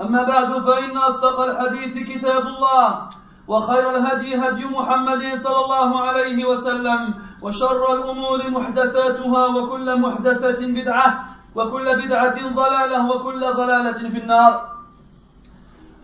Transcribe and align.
أما 0.00 0.22
بعد 0.22 0.50
فإن 0.66 0.96
أصدق 0.96 1.40
الحديث 1.40 2.08
كتاب 2.08 2.46
الله 2.46 3.08
وخير 3.48 3.96
الهدي 3.96 4.36
هدي 4.36 4.64
محمد 4.64 5.22
صلى 5.34 5.64
الله 5.64 6.00
عليه 6.00 6.44
وسلم 6.44 7.14
وشر 7.42 7.94
الأمور 7.94 8.50
محدثاتها 8.50 9.46
وكل 9.46 10.00
محدثة 10.00 10.66
بدعة 10.66 11.24
وكل 11.54 11.86
بدعة 12.02 12.38
ضلالة 12.54 13.10
وكل 13.10 13.40
ضلالة 13.40 13.92
في 13.92 14.18
النار. 14.18 14.52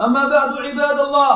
أما 0.00 0.28
بعد 0.28 0.50
عباد 0.58 0.98
الله 1.00 1.34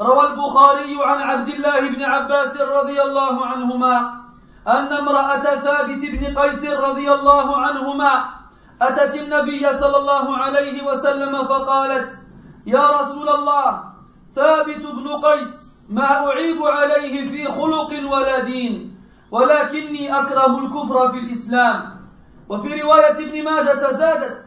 روى 0.00 0.26
البخاري 0.26 0.96
عن 1.00 1.18
عبد 1.22 1.48
الله 1.48 1.80
بن 1.80 2.02
عباس 2.02 2.60
رضي 2.60 3.02
الله 3.02 3.46
عنهما 3.46 3.96
أن 4.68 4.92
امرأة 4.92 5.44
ثابت 5.44 6.02
بن 6.02 6.38
قيس 6.38 6.64
رضي 6.64 7.12
الله 7.12 7.56
عنهما 7.56 8.24
أتت 8.82 9.14
النبي 9.14 9.66
صلى 9.76 9.96
الله 9.96 10.36
عليه 10.36 10.84
وسلم 10.86 11.44
فقالت 11.44 12.12
يا 12.66 12.86
رسول 13.00 13.28
الله 13.28 13.84
ثابت 14.34 14.86
بن 14.86 15.08
قيس 15.08 15.78
ما 15.88 16.26
أعيب 16.26 16.62
عليه 16.62 17.30
في 17.30 17.44
خلق 17.46 17.90
ولا 18.12 18.38
دين 18.40 18.98
ولكني 19.30 20.20
أكره 20.20 20.58
الكفر 20.58 21.08
في 21.12 21.18
الإسلام. 21.18 21.94
وفي 22.48 22.82
رواية 22.82 23.18
ابن 23.18 23.44
ماجة 23.44 23.92
زادت 23.92 24.42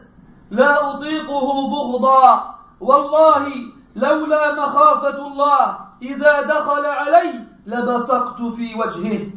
لا 0.50 0.90
أطيقه 0.90 1.68
بغضا 1.68 2.54
والله 2.80 3.52
لولا 3.96 4.54
مخافة 4.54 5.26
الله 5.26 5.78
إذا 6.02 6.42
دخل 6.42 6.86
علي 6.86 7.44
لبصقت 7.66 8.42
في 8.42 8.74
وجهه. 8.74 9.30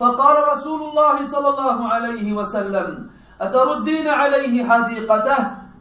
فقال 0.00 0.36
رسول 0.56 0.88
الله 0.88 1.26
صلى 1.26 1.48
الله 1.48 1.88
عليه 1.88 2.32
وسلم 2.32 3.10
أتردين 3.40 4.08
عليه 4.08 4.68
حديقته؟ 4.68 5.36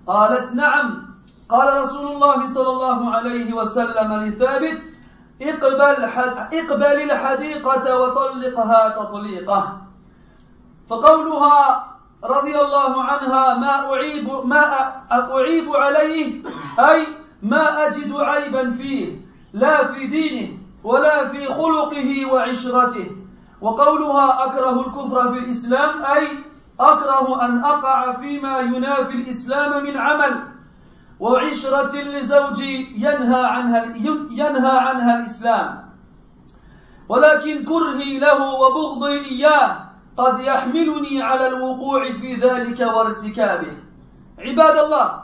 قالت 0.08 0.56
نعم. 0.56 1.08
قال 1.50 1.84
رسول 1.84 2.12
الله 2.12 2.48
صلى 2.54 2.70
الله 2.70 3.16
عليه 3.16 3.54
وسلم 3.54 4.14
لثابت 4.14 4.82
اقبل, 5.42 6.04
اقبل 6.54 7.12
الحديقة 7.12 8.00
وطلقها 8.00 8.90
تطليقه. 8.90 9.78
فقولها 10.90 11.88
رضي 12.24 12.60
الله 12.60 13.04
عنها 13.04 13.58
ما 13.58 13.94
أعيب, 13.94 14.30
ما 14.44 14.64
أعيب 15.12 15.76
عليه؟ 15.76 16.44
أي 16.80 17.08
ما 17.42 17.88
أجد 17.88 18.14
عيبا 18.16 18.72
فيه 18.72 19.22
لا 19.54 19.88
في 19.88 20.08
دينه 20.08 20.58
ولا 20.84 21.28
في 21.28 21.46
خلقه 21.46 22.26
وعشرته. 22.34 23.12
وقولها 23.62 24.46
أكره 24.46 24.80
الكفر 24.80 25.32
في 25.32 25.40
الإسلام 25.40 26.06
أي 26.06 26.28
أكره 26.80 27.46
أن 27.46 27.64
أقع 27.64 28.14
فيما 28.14 28.60
ينافي 28.60 29.14
الإسلام 29.14 29.84
من 29.84 29.98
عمل 29.98 30.44
وعشرة 31.20 31.96
لزوجي 32.02 32.94
ينهى 32.96 33.46
عنها 33.46 33.86
ينهى 34.32 34.78
عنها 34.78 35.20
الإسلام. 35.20 35.90
ولكن 37.10 37.66
كرهي 37.66 38.20
له 38.20 38.54
وبغضي 38.54 39.26
إياه 39.26 39.78
قد 40.18 40.40
يحملني 40.40 41.22
على 41.22 41.48
الوقوع 41.48 42.12
في 42.12 42.36
ذلك 42.36 42.80
وارتكابه. 42.80 43.78
عباد 44.40 44.78
الله 44.78 45.24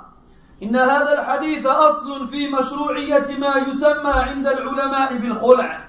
إن 0.63 0.75
هذا 0.75 1.13
الحديث 1.21 1.65
أصل 1.65 2.27
في 2.27 2.47
مشروعية 2.47 3.37
ما 3.39 3.55
يسمى 3.67 4.11
عند 4.11 4.47
العلماء 4.47 5.17
بالخلع. 5.17 5.85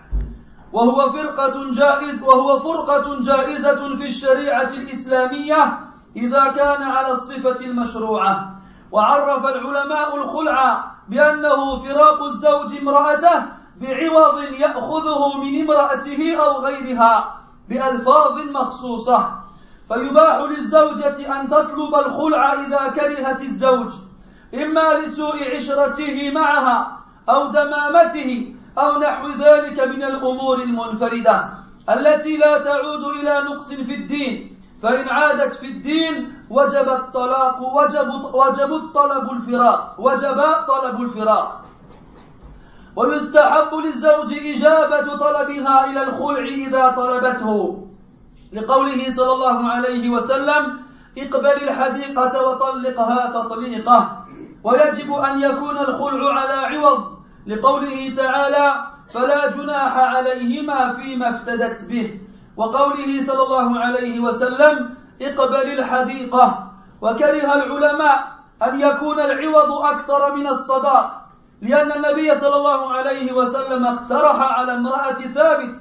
وهو 0.74 1.12
فرقة 1.12 1.70
جائز 1.70 2.22
وهو 2.22 2.60
فرقة 2.60 3.20
جائزة 3.20 3.96
في 3.96 4.06
الشريعة 4.06 4.70
الإسلامية 4.74 5.78
إذا 6.16 6.44
كان 6.56 6.82
على 6.82 7.12
الصفة 7.12 7.60
المشروعة. 7.66 8.54
وعرف 8.92 9.46
العلماء 9.46 10.16
الخلع 10.16 10.84
بأنه 11.08 11.78
فراق 11.78 12.22
الزوج 12.22 12.76
امرأته 12.80 13.42
بعوض 13.80 14.42
يأخذه 14.42 15.38
من 15.38 15.60
امرأته 15.60 16.36
أو 16.36 16.60
غيرها 16.60 17.34
بألفاظ 17.68 18.38
مخصوصة. 18.50 19.30
فيباح 19.88 20.36
للزوجة 20.36 21.40
أن 21.40 21.48
تطلب 21.48 21.94
الخلع 21.94 22.52
إذا 22.52 22.92
كرهت 22.94 23.40
الزوج 23.40 23.92
إما 24.54 24.94
لسوء 24.94 25.56
عشرته 25.56 26.30
معها 26.34 26.98
أو 27.28 27.46
دمامته 27.46 28.54
أو 28.78 28.98
نحو 28.98 29.28
ذلك 29.28 29.80
من 29.80 30.02
الأمور 30.02 30.62
المنفردة 30.62 31.48
التي 31.90 32.36
لا 32.36 32.58
تعود 32.58 33.04
إلى 33.04 33.40
نقص 33.50 33.68
في 33.72 33.94
الدين. 33.94 34.60
فإن 34.82 35.08
عادت 35.08 35.54
في 35.54 35.66
الدين 35.66 36.32
وجب 36.50 36.88
الطلاق 36.88 37.62
وجب 37.62 38.08
وجب 38.34 38.72
الطلب 38.72 39.30
الفراق 39.32 39.94
وجب 39.98 40.40
طلب 40.68 41.00
الفراق. 41.00 41.64
ويستحب 42.96 43.74
للزوج 43.74 44.32
إجابة 44.32 45.16
طلبها 45.16 45.84
إلى 45.84 46.02
الخلع 46.02 46.44
إذا 46.44 46.88
طلبته. 46.88 47.86
لقوله 48.52 49.10
صلى 49.10 49.32
الله 49.32 49.68
عليه 49.68 50.10
وسلم 50.10 50.80
اقبل 51.18 51.68
الحديقة 51.68 52.48
وطلقها 52.48 53.30
تطليقه. 53.30 54.26
ويجب 54.64 55.12
أن 55.12 55.40
يكون 55.40 55.78
الخلع 55.78 56.40
على 56.40 56.76
عوض. 56.76 57.13
لقوله 57.46 58.14
تعالى 58.16 58.86
فلا 59.14 59.50
جناح 59.50 59.98
عليهما 59.98 60.92
فيما 60.92 61.28
افتدت 61.30 61.84
به. 61.88 62.20
وقوله 62.56 63.26
صلى 63.26 63.42
الله 63.42 63.80
عليه 63.80 64.20
وسلم 64.20 64.94
اقبل 65.22 65.78
الحديقة. 65.78 66.70
وكره 67.00 67.54
العلماء 67.54 68.18
أن 68.62 68.80
يكون 68.80 69.20
العوض 69.20 69.70
أكثر 69.72 70.36
من 70.36 70.46
الصداق 70.46 71.20
لأن 71.62 71.92
النبي 71.92 72.40
صلى 72.40 72.56
الله 72.56 72.92
عليه 72.92 73.32
وسلم 73.32 73.86
اقترح 73.86 74.36
على 74.58 74.74
امرأة 74.74 75.12
ثابت 75.12 75.76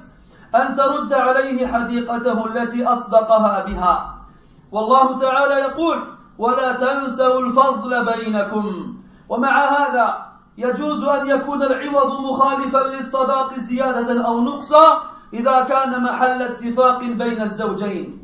أن 0.54 0.76
ترد 0.76 1.12
عليه 1.12 1.66
حديقته 1.66 2.46
التي 2.46 2.86
أصدقها 2.86 3.64
بها. 3.66 4.14
والله 4.72 5.18
تعالى 5.18 5.54
يقول 5.54 5.98
ولا 6.38 6.72
تنسوا 6.72 7.40
الفضل 7.40 8.04
بينكم. 8.04 8.64
ومع 9.28 9.64
هذا 9.64 10.23
يجوز 10.58 11.02
أن 11.04 11.28
يكون 11.28 11.62
العوض 11.62 12.20
مخالفا 12.20 12.78
للصداق 12.78 13.58
زيادة 13.58 14.26
أو 14.26 14.40
نقصا 14.40 15.02
إذا 15.32 15.60
كان 15.60 16.02
محل 16.02 16.42
اتفاق 16.42 16.98
بين 16.98 17.42
الزوجين. 17.42 18.18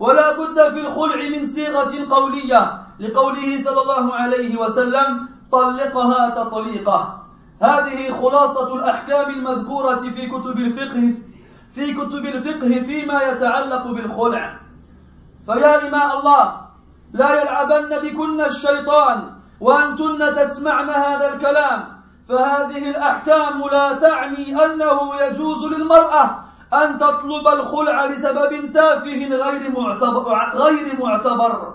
ولا 0.00 0.32
بد 0.32 0.72
في 0.72 0.80
الخلع 0.80 1.28
من 1.38 1.46
صيغة 1.46 2.14
قولية 2.14 2.80
لقوله 3.00 3.62
صلى 3.64 3.82
الله 3.82 4.14
عليه 4.14 4.56
وسلم 4.56 5.28
طلقها 5.52 6.30
تطليقه. 6.30 7.22
هذه 7.62 8.20
خلاصة 8.22 8.74
الأحكام 8.74 9.30
المذكورة 9.30 9.96
في 9.96 10.26
كتب 10.26 10.58
الفقه 10.58 11.14
في 11.74 11.94
كتب 11.94 12.24
الفقه 12.24 12.82
فيما 12.82 13.22
يتعلق 13.22 13.86
بالخلع. 13.86 14.60
فيا 15.46 15.88
إماء 15.88 16.18
الله 16.18 16.60
لا 17.12 17.42
يلعبن 17.42 18.08
بكن 18.08 18.40
الشيطان 18.40 19.33
وأنتن 19.60 20.34
تسمعن 20.36 20.90
هذا 20.90 21.34
الكلام 21.34 21.94
فهذه 22.28 22.90
الأحكام 22.90 23.62
لا 23.72 23.92
تعني 23.92 24.64
أنه 24.64 25.14
يجوز 25.20 25.64
للمرأة 25.64 26.44
أن 26.74 26.98
تطلب 26.98 27.48
الخلع 27.48 28.06
لسبب 28.06 28.72
تافه 28.72 29.28
غير 29.28 29.70
معتبر, 29.76 30.52
غير 30.54 30.96
معتبر. 31.00 31.74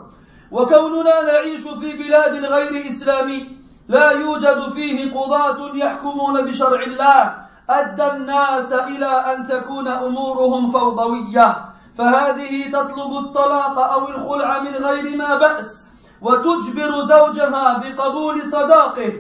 وكوننا 0.52 1.22
نعيش 1.22 1.62
في 1.62 1.98
بلاد 1.98 2.46
غير 2.46 2.88
إسلامي 2.88 3.58
لا 3.88 4.12
يوجد 4.12 4.70
فيه 4.70 5.14
قضاة 5.14 5.76
يحكمون 5.76 6.46
بشرع 6.46 6.84
الله. 6.84 7.36
أدى 7.70 8.08
الناس 8.08 8.74
إلى 8.74 9.06
أن 9.06 9.48
تكون 9.48 9.88
أمورهم 9.88 10.72
فوضوية 10.72 11.58
فهذه 11.98 12.72
تطلب 12.72 13.18
الطلاق 13.18 13.80
أو 13.80 14.10
الخلع 14.10 14.60
من 14.60 14.76
غير 14.76 15.18
ما 15.18 15.38
بأس. 15.38 15.89
وتجبر 16.22 17.02
زوجها 17.02 17.78
بقبول 17.78 18.46
صداقه 18.46 19.14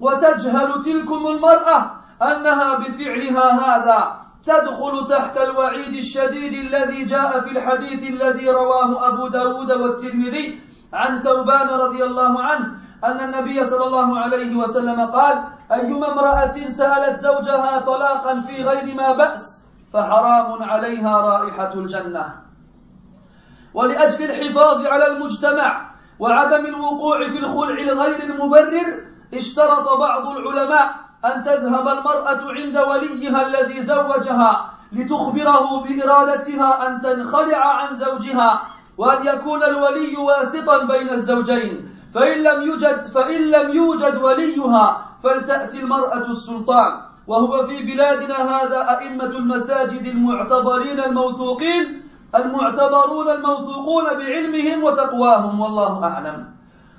وتجهل 0.00 0.84
تلكم 0.84 1.26
المرأة 1.26 1.90
أنها 2.22 2.78
بفعلها 2.78 3.48
هذا. 3.66 4.26
تدخل 4.46 5.06
تحت 5.08 5.38
الوعيد 5.38 5.94
الشديد 5.94 6.52
الذي 6.52 7.04
جاء 7.04 7.40
في 7.40 7.50
الحديث 7.50 8.10
الذي 8.10 8.50
رواه 8.50 9.08
أبو 9.08 9.28
داود 9.28 9.72
والترمذي 9.72 10.60
عن 10.92 11.18
ثوبان 11.18 11.68
رضي 11.68 12.04
الله 12.04 12.42
عنه 12.42 12.66
أن 13.04 13.20
النبي 13.20 13.66
صلى 13.66 13.86
الله 13.86 14.18
عليه 14.18 14.56
وسلم 14.56 15.00
قال 15.00 15.44
أيما 15.72 16.12
امرأة 16.12 16.68
سألت 16.68 17.18
زوجها 17.18 17.78
طلاقا 17.78 18.40
في 18.40 18.64
غير 18.64 18.94
ما 18.94 19.12
بأس 19.12 19.64
فحرام 19.92 20.62
عليها 20.62 21.20
رائحة 21.20 21.74
الجنة. 21.74 22.34
ولأجل 23.74 24.30
الحفاظ 24.30 24.86
على 24.86 25.06
المجتمع 25.06 25.85
وعدم 26.18 26.66
الوقوع 26.66 27.18
في 27.18 27.38
الخلع 27.38 27.78
الغير 27.80 28.22
المبرر 28.22 28.86
اشترط 29.34 29.98
بعض 29.98 30.26
العلماء 30.26 30.94
أن 31.24 31.44
تذهب 31.44 31.88
المرأة 31.88 32.52
عند 32.52 32.78
وليها 32.78 33.46
الذي 33.46 33.82
زوجها 33.82 34.70
لتخبره 34.92 35.82
بإرادتها 35.84 36.88
أن 36.88 37.00
تنخلع 37.02 37.66
عن 37.66 37.94
زوجها 37.94 38.62
وأن 38.98 39.26
يكون 39.26 39.64
الولي 39.64 40.16
واسطا 40.16 40.84
بين 40.84 41.10
الزوجين. 41.10 41.90
فإن 42.14 42.42
لم 42.42 42.62
يوجد 42.62 43.06
فإن 43.06 43.50
لم 43.50 43.76
يوجد 43.76 44.22
وليها 44.22 45.06
فلتأتي 45.22 45.80
المرأة 45.80 46.30
السلطان. 46.30 46.92
وهو 47.26 47.66
في 47.66 47.82
بلادنا 47.82 48.34
هذا 48.34 48.98
أئمة 48.98 49.24
المساجد 49.24 50.06
المعتبرين 50.06 51.00
الموثوقين 51.00 52.02
المعتبرون 52.34 53.30
الموثوقون 53.30 54.04
بعلمهم 54.04 54.84
وتقواهم 54.84 55.60
والله 55.60 56.04
أعلم. 56.04 56.46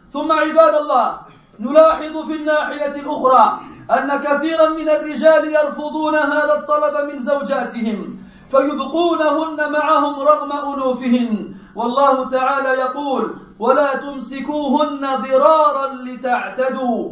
ثم 0.10 0.32
عباد 0.32 0.76
الله 0.76 1.20
نلاحظ 1.60 2.18
في 2.28 2.36
الناحية 2.36 2.96
الأخرى 3.02 3.60
أن 3.92 4.20
كثيرا 4.20 4.70
من 4.70 4.90
الرجال 4.90 5.54
يرفضون 5.54 6.16
هذا 6.16 6.54
الطلب 6.60 7.14
من 7.14 7.20
زوجاتهم 7.20 8.20
فيبقونهن 8.52 9.72
معهم 9.72 10.20
رغم 10.20 10.52
أنوفهن. 10.52 11.56
والله 11.76 12.30
تعالى 12.30 12.70
يقول 12.70 13.36
ولا 13.60 13.96
تمسكوهن 13.96 15.02
ضرارا 15.02 15.94
لتعتدوا. 15.94 17.10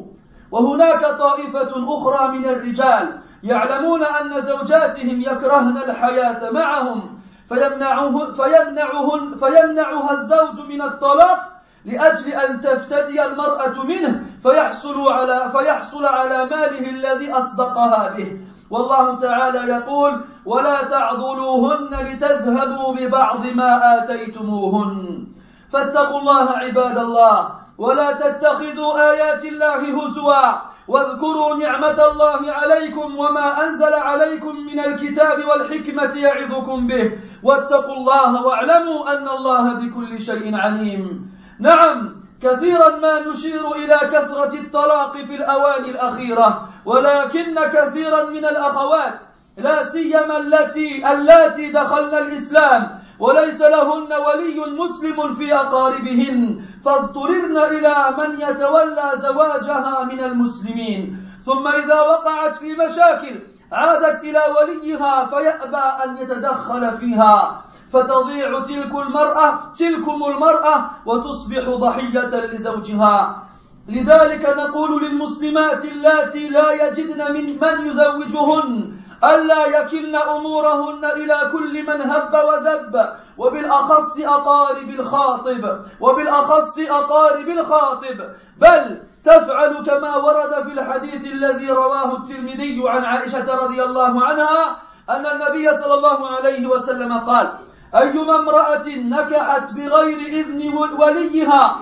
وهناك 0.51 1.05
طائفة 1.05 1.97
أخرى 1.97 2.37
من 2.37 2.45
الرجال 2.45 3.21
يعلمون 3.43 4.03
أن 4.03 4.41
زوجاتهم 4.41 5.21
يكرهن 5.21 5.77
الحياة 5.77 6.51
معهم 6.51 7.14
فيمنعه 7.49 8.31
فيمنعهن 8.31 9.37
فيمنعها 9.39 10.11
الزوج 10.11 10.69
من 10.69 10.81
الطلاق 10.81 11.39
لأجل 11.85 12.27
أن 12.27 12.61
تفتدي 12.61 13.25
المرأة 13.25 13.83
منه 13.83 14.23
فيحصل 14.43 15.11
على 15.11 15.51
فيحصل 15.51 16.05
على 16.05 16.45
ماله 16.45 16.89
الذي 16.89 17.31
أصدقها 17.31 18.13
به. 18.17 18.39
والله 18.69 19.19
تعالى 19.19 19.71
يقول 19.71 20.21
ولا 20.45 20.83
تعضلوهن 20.83 21.89
لتذهبوا 21.93 22.93
ببعض 22.95 23.45
ما 23.55 23.97
آتيتموهن 23.97 25.27
فاتقوا 25.73 26.19
الله 26.19 26.49
عباد 26.49 26.97
الله 26.97 27.49
ولا 27.77 28.11
تتخذوا 28.11 29.11
آيات 29.11 29.45
الله 29.45 30.05
هزوا. 30.05 30.75
واذكروا 30.87 31.55
نعمة 31.55 31.99
الله 32.11 32.51
عليكم 32.51 33.17
وما 33.17 33.67
أنزل 33.67 33.93
عليكم 33.93 34.55
من 34.55 34.79
الكتاب 34.79 35.45
والحكمة 35.49 36.13
يعظكم 36.15 36.87
به. 36.87 37.11
واتقوا 37.45 37.95
الله 37.95 38.45
واعلموا 38.45 39.17
أن 39.17 39.27
الله 39.29 39.73
بكل 39.73 40.21
شيء 40.21 40.55
عليم. 40.55 41.21
نعم 41.59 42.15
كثيرا 42.41 42.97
ما 42.97 43.19
نشير 43.27 43.71
إلى 43.75 43.97
كثرة 44.13 44.53
الطلاق 44.53 45.17
في 45.17 45.35
الأواني 45.35 45.89
الأخيرة 45.89 46.69
ولكن 46.85 47.55
كثيرا 47.73 48.23
من 48.25 48.45
الأخوات 48.45 49.19
لا 49.57 49.85
سيما 49.85 50.37
التي 50.37 51.11
اللاتي 51.11 51.71
دخلن 51.71 52.13
الإسلام 52.17 52.99
وليس 53.19 53.61
لهن 53.61 54.09
ولي 54.13 54.59
مسلم 54.83 55.35
في 55.35 55.53
أقاربهن 55.53 56.61
فاضطررن 56.85 57.57
إلى 57.57 57.95
من 58.17 58.41
يتولى 58.41 59.11
زواجها 59.15 60.03
من 60.03 60.19
المسلمين. 60.19 61.17
ثم 61.45 61.67
إذا 61.67 62.01
وقعت 62.01 62.55
في 62.55 62.73
مشاكل 62.73 63.35
عادت 63.71 64.23
إلى 64.23 64.41
وليها 64.59 65.25
فيأبى 65.25 65.85
أن 66.03 66.17
يتدخل 66.17 66.97
فيها. 66.97 67.61
فتضيع 67.93 68.59
تلك 68.59 68.95
المرأة 68.95 69.73
تلكم 69.77 70.23
المرأة 70.25 70.91
وتصبح 71.05 71.69
ضحية 71.69 72.45
لزوجها. 72.45 73.45
لذلك 73.87 74.55
نقول 74.57 75.03
للمسلمات 75.03 75.85
اللاتي 75.85 76.49
لا 76.49 76.71
يجدن 76.71 77.33
من 77.33 77.45
من 77.61 77.87
يزوجهن 77.87 78.93
ألا 79.23 79.65
يكلن 79.65 80.15
أمورهن 80.15 81.05
إلى 81.05 81.37
كل 81.51 81.83
من 81.83 82.01
هب 82.01 82.33
وذب 82.33 83.09
وبالأخص 83.37 84.19
أقارب 84.19 84.89
الخاطب 84.89 85.79
وبالأخص 85.99 86.79
أقارب 86.79 87.49
الخاطب. 87.49 88.17
بل 88.57 89.01
تفعل 89.23 89.83
كما 89.85 90.15
ورد 90.15 90.63
في 90.63 90.71
الحديث 90.79 91.25
الذي 91.25 91.71
رواه 91.71 92.17
الترمذي 92.17 92.83
عن 92.85 93.05
عائشة 93.05 93.55
رضي 93.63 93.83
الله 93.83 94.25
عنها 94.25 94.77
أن 95.09 95.25
النبي 95.25 95.75
صلى 95.75 95.93
الله 95.93 96.29
عليه 96.29 96.67
وسلم 96.67 97.17
قال 97.17 97.51
أيما 97.95 98.35
امرأة 98.35 98.87
نكحت 98.87 99.73
بغير 99.73 100.17
إذن 100.17 100.73
وليها 100.99 101.79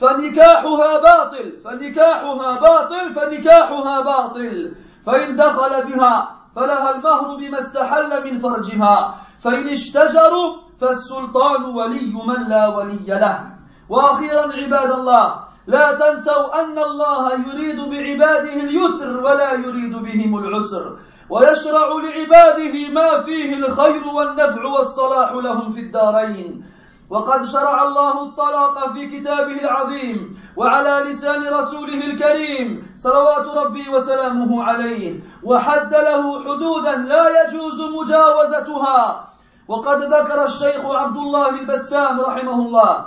فنكاحها 0.00 1.00
باطل 1.00 1.52
فنكاحها 1.64 2.60
باطل 2.60 3.14
فنكاحها 3.14 4.00
باطل. 4.00 4.74
فإن 5.06 5.36
دخل 5.36 5.86
بها 5.86 6.39
فلها 6.56 6.96
المهر 6.96 7.36
بما 7.36 7.60
استحل 7.60 8.24
من 8.24 8.38
فرجها. 8.38 9.14
فإن 9.40 9.68
اشتجروا 9.68 10.56
فالسلطان 10.80 11.64
ولي 11.64 12.12
من 12.26 12.48
لا 12.48 12.68
ولي 12.68 13.06
له. 13.06 13.50
وأخيرا 13.88 14.52
عباد 14.52 14.90
الله 14.90 15.34
لا 15.66 15.94
تنسوا 15.94 16.60
أن 16.60 16.78
الله 16.78 17.32
يريد 17.32 17.80
بعباده 17.80 18.52
اليسر 18.52 19.16
ولا 19.16 19.52
يريد 19.52 19.96
بهم 19.96 20.38
العسر. 20.38 20.96
ويشرع 21.30 21.88
لعباده 22.04 22.88
ما 22.88 23.22
فيه 23.22 23.54
الخير 23.54 24.04
والنفع 24.06 24.64
والصلاح 24.64 25.32
لهم 25.32 25.72
في 25.72 25.80
الدارين. 25.80 26.64
وقد 27.10 27.44
شرع 27.44 27.82
الله 27.82 28.22
الطلاق 28.22 28.92
في 28.92 29.06
كتابه 29.06 29.60
العظيم 29.60 30.40
وعلى 30.56 31.10
لسان 31.10 31.42
رسوله 31.42 32.04
الكريم 32.04 32.96
صلوات 32.98 33.46
ربي 33.46 33.88
وسلامه 33.88 34.64
عليه 34.64 35.20
وحد 35.42 35.94
له 35.94 36.44
حدودا 36.44 36.96
لا 36.96 37.24
يجوز 37.42 37.80
مجاوزتها. 37.80 39.28
وقد 39.68 40.02
ذكر 40.02 40.44
الشيخ 40.44 40.86
عبد 40.86 41.16
الله 41.16 41.48
البسام 41.48 42.20
رحمه 42.20 42.54
الله 42.54 43.06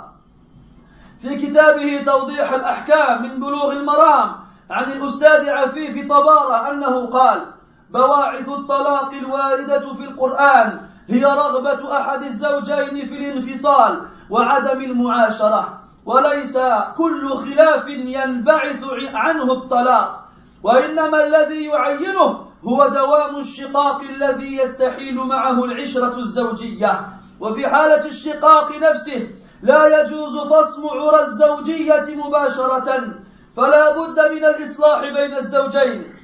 في 1.22 1.36
كتابه 1.36 2.02
توضيح 2.06 2.52
الأحكام 2.52 3.22
من 3.22 3.40
بلوغ 3.40 3.72
المرام 3.72 4.28
عن 4.70 4.92
الأستاذ 4.92 5.48
عفيف 5.50 6.08
طبارة 6.08 6.70
أنه 6.70 7.06
قال 7.06 7.46
بواعث 7.90 8.48
الطلاق 8.48 9.10
الواردة 9.12 9.94
في 9.94 10.04
القرآن 10.04 10.80
هي 11.08 11.24
رغبة 11.24 11.96
أحد 12.00 12.22
الزوجين 12.22 13.06
في 13.06 13.16
الانفصال 13.16 14.02
وعدم 14.30 14.80
المعاشرة 14.80 15.80
وليس 16.06 16.58
كل 16.96 17.36
خلاف 17.36 17.88
ينبعث 17.88 18.84
عنه 19.14 19.52
الطلاق 19.52 20.24
وإنما 20.62 21.26
الذي 21.26 21.64
يعينه 21.64 22.46
هو 22.64 22.88
دوام 22.88 23.36
الشقاق 23.36 24.00
الذي 24.00 24.56
يستحيل 24.56 25.16
معه 25.16 25.64
العشرة 25.64 26.18
الزوجية. 26.18 27.08
وفي 27.40 27.68
حالة 27.68 28.06
الشقاق 28.06 28.72
نفسه 28.78 29.28
لا 29.62 30.00
يجوز 30.00 30.38
فصم 30.38 30.88
عرى 30.88 31.20
الزوجية 31.20 32.14
مباشرة 32.14 33.14
فلا 33.56 33.90
بد 33.90 34.18
من 34.32 34.44
الإصلاح 34.44 35.00
بين 35.00 35.36
الزوجين 35.36 36.14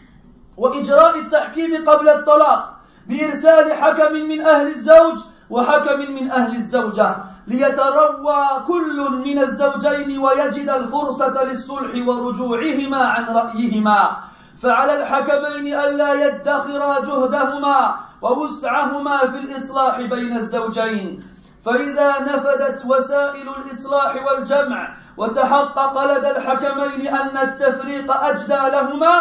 وإجراء 0.56 1.18
التحكيم 1.18 1.90
قبل 1.90 2.08
الطلاق. 2.08 2.79
بإرسال 3.10 3.72
حكم 3.72 4.12
من 4.12 4.46
أهل 4.46 4.66
الزوج 4.66 5.18
وحكم 5.50 6.00
من 6.00 6.30
أهل 6.30 6.56
الزوجة 6.56 7.16
ليتروى 7.46 8.44
كل 8.66 9.10
من 9.24 9.38
الزوجين 9.38 10.18
ويجد 10.18 10.68
الفرصة 10.68 11.44
للصلح 11.44 12.08
ورجوعهما 12.08 12.96
عن 12.96 13.24
رأيهما. 13.24 14.16
فعلى 14.62 15.00
الحكمين 15.00 15.74
ألا 15.74 16.12
يدخرا 16.26 17.00
جهدهما 17.00 17.94
ووسعهما 18.22 19.18
في 19.18 19.38
الإصلاح 19.38 20.00
بين 20.00 20.36
الزوجين. 20.36 21.22
فإذا 21.64 22.10
نفدت 22.20 22.86
وسائل 22.86 23.48
الإصلاح 23.48 24.26
والجمع 24.26 24.96
وتحقق 25.16 26.04
لدى 26.04 26.30
الحكمين 26.30 27.08
أن 27.08 27.36
التفريق 27.48 28.16
أجدى 28.24 28.62
لهما 28.76 29.14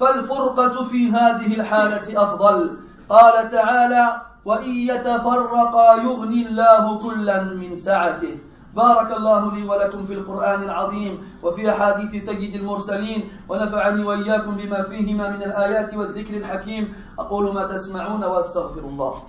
فالفرقة 0.00 0.84
في 0.84 1.12
هذه 1.12 1.60
الحالة 1.60 2.22
أفضل. 2.22 2.89
قال 3.10 3.50
تعالى 3.50 4.22
وإن 4.44 4.70
يتفرقا 4.70 5.94
يغني 6.02 6.46
الله 6.46 6.98
كلا 6.98 7.42
من 7.54 7.74
سعته. 7.76 8.38
بارك 8.74 9.10
الله 9.16 9.54
لي 9.54 9.62
ولكم 9.68 10.06
في 10.06 10.12
القرآن 10.12 10.62
العظيم 10.62 11.18
وفي 11.42 11.70
أحاديث 11.70 12.24
سيد 12.24 12.54
المرسلين 12.54 13.30
ونفعني 13.48 14.04
وإياكم 14.04 14.56
بما 14.56 14.82
فيهما 14.82 15.30
من 15.30 15.42
الآيات 15.42 15.94
والذكر 15.94 16.36
الحكيم. 16.36 16.94
أقول 17.18 17.54
ما 17.54 17.66
تسمعون 17.66 18.24
وأستغفر 18.24 18.80
الله. 18.80 19.22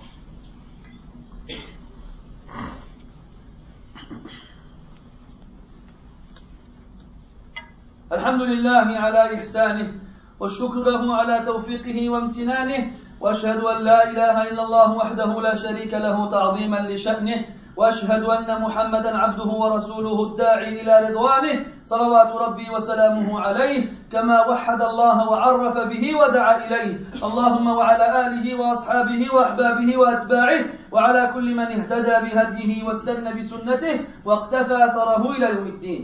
الحمد 8.12 8.42
لله 8.42 8.86
على 8.98 9.34
إحسانه 9.34 9.92
والشكر 10.40 10.84
له 10.84 11.14
على 11.16 11.42
توفيقه 11.46 12.10
وامتنانه 12.10 12.90
وأشهد 13.22 13.60
أن 13.64 13.78
لا 13.84 14.10
إله 14.10 14.42
إلا 14.50 14.62
الله 14.62 14.92
وحده 14.92 15.40
لا 15.40 15.54
شريك 15.54 15.94
له 15.94 16.28
تعظيما 16.30 16.76
لشأنه 16.76 17.44
وأشهد 17.76 18.22
أن 18.24 18.62
محمدا 18.62 19.18
عبده 19.18 19.50
ورسوله 19.62 20.22
الداعي 20.26 20.82
إلى 20.82 21.08
رضوانه 21.08 21.64
صلوات 21.84 22.30
ربي 22.36 22.70
وسلامه 22.70 23.40
عليه 23.40 23.92
كما 24.12 24.46
وحد 24.46 24.82
الله 24.82 25.30
وعرف 25.30 25.76
به 25.88 26.04
ودعا 26.16 26.56
إليه. 26.66 26.94
اللهم 27.22 27.66
وعلى 27.66 28.26
آله 28.26 28.46
وأصحابه 28.60 29.22
وأحبابه 29.34 29.96
وأتباعه 29.96 30.64
وعلى 30.92 31.30
كل 31.34 31.54
من 31.54 31.68
اهتدى 31.78 32.16
بهديه 32.26 32.84
واستنى 32.84 33.30
بسنته 33.34 34.06
واقتفى 34.24 34.84
أثره 34.84 35.30
إلى 35.30 35.46
يوم 35.54 35.66
الدين. 35.66 36.02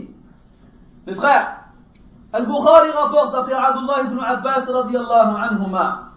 Frères, 1.09 1.47
Al-Bukhari 2.31 2.91
rapporte 2.91 3.33
d'après 3.33 3.53
Abdullah 3.53 4.05
ibn 4.05 4.19
Abbas 4.19 4.69
radiallahu 4.69 5.35
anhuma 5.35 6.08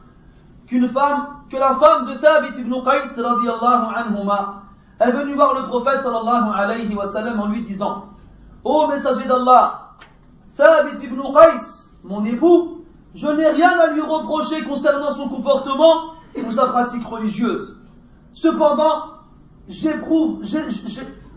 qu'une 0.73 0.89
femme, 0.89 1.27
que 1.51 1.57
la 1.59 1.75
femme 1.75 2.07
de 2.07 2.15
Thabit 2.15 2.59
ibn 2.59 2.73
Qais 2.83 3.21
radiallahu 3.21 3.95
anhuma 3.95 4.63
est 4.99 5.11
venu 5.11 5.35
voir 5.35 5.61
le 5.61 5.67
prophète 5.67 6.01
sallallahu 6.01 6.51
alayhi 6.57 6.95
wa 6.95 7.07
sallam 7.07 7.39
en 7.41 7.49
lui 7.49 7.61
disant 7.61 8.07
Ô 8.65 8.87
messager 8.87 9.29
d'Allah, 9.29 9.91
Thabit 10.57 11.05
ibn 11.05 11.21
Qais, 11.21 11.91
mon 12.05 12.25
époux, 12.25 12.85
je 13.15 13.27
n'ai 13.29 13.49
rien 13.49 13.79
à 13.81 13.93
lui 13.93 14.01
reprocher 14.01 14.63
concernant 14.65 15.13
son 15.13 15.29
comportement 15.29 16.15
ou 16.43 16.51
sa 16.51 16.69
pratique 16.69 17.07
religieuse. 17.07 17.77
Cependant, 18.33 19.19
j'éprouve, 19.69 20.43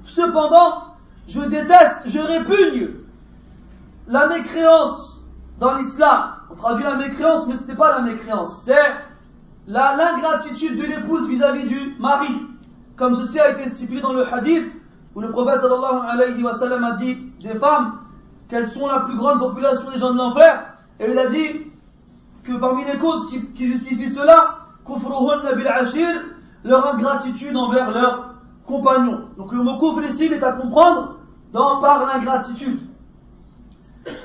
cependant, 0.06 0.96
je 1.28 1.42
déteste, 1.42 2.04
je 2.06 2.20
répugne 2.20 2.90
la 4.08 4.28
mécréance 4.28 5.20
dans 5.60 5.76
l'islam. 5.76 6.36
On 6.50 6.56
traduit 6.56 6.86
la 6.86 6.96
mécréance, 6.96 7.48
mais 7.48 7.58
ce 7.58 7.68
n'est 7.68 7.76
pas 7.76 7.98
la 7.98 8.02
mécréance, 8.04 8.62
c'est 8.64 8.96
l'ingratitude 9.68 10.78
de 10.78 10.86
l'épouse 10.86 11.28
vis-à-vis 11.28 11.68
du 11.68 11.96
mari. 12.00 12.30
Comme 12.96 13.16
ceci 13.16 13.40
a 13.40 13.50
été 13.52 13.70
stipulé 13.70 14.02
dans 14.02 14.14
le 14.14 14.32
hadith 14.34 14.72
où 15.16 15.22
le 15.22 15.30
prophète 15.32 15.62
sallallahu 15.62 16.08
alayhi 16.08 16.44
wa 16.44 16.54
sallam 16.54 16.84
a 16.84 16.92
dit 16.92 17.16
des 17.42 17.56
femmes 17.56 18.00
qu'elles 18.50 18.68
sont 18.68 18.88
la 18.88 19.02
plus 19.02 19.16
grande 19.16 19.40
population 19.40 19.90
des 19.92 20.00
gens 20.00 20.14
de 20.14 20.18
l'enfer 20.18 20.66
et 21.00 21.12
il 21.12 21.18
a 21.18 21.28
dit 21.28 21.72
que 22.44 22.54
parmi 22.58 22.86
les 22.86 22.98
causes 22.98 23.30
qui, 23.30 23.68
justifient 23.68 24.10
cela 24.10 24.60
leur 26.64 26.96
ingratitude 26.96 27.56
envers 27.56 27.92
leurs 27.92 28.36
compagnons. 28.66 29.30
Donc 29.38 29.52
le 29.52 29.64
mot 29.64 29.78
kufr 29.78 30.34
est 30.34 30.44
à 30.44 30.52
comprendre 30.54 31.20
dans, 31.52 31.80
par 31.80 32.06
l'ingratitude. 32.06 32.82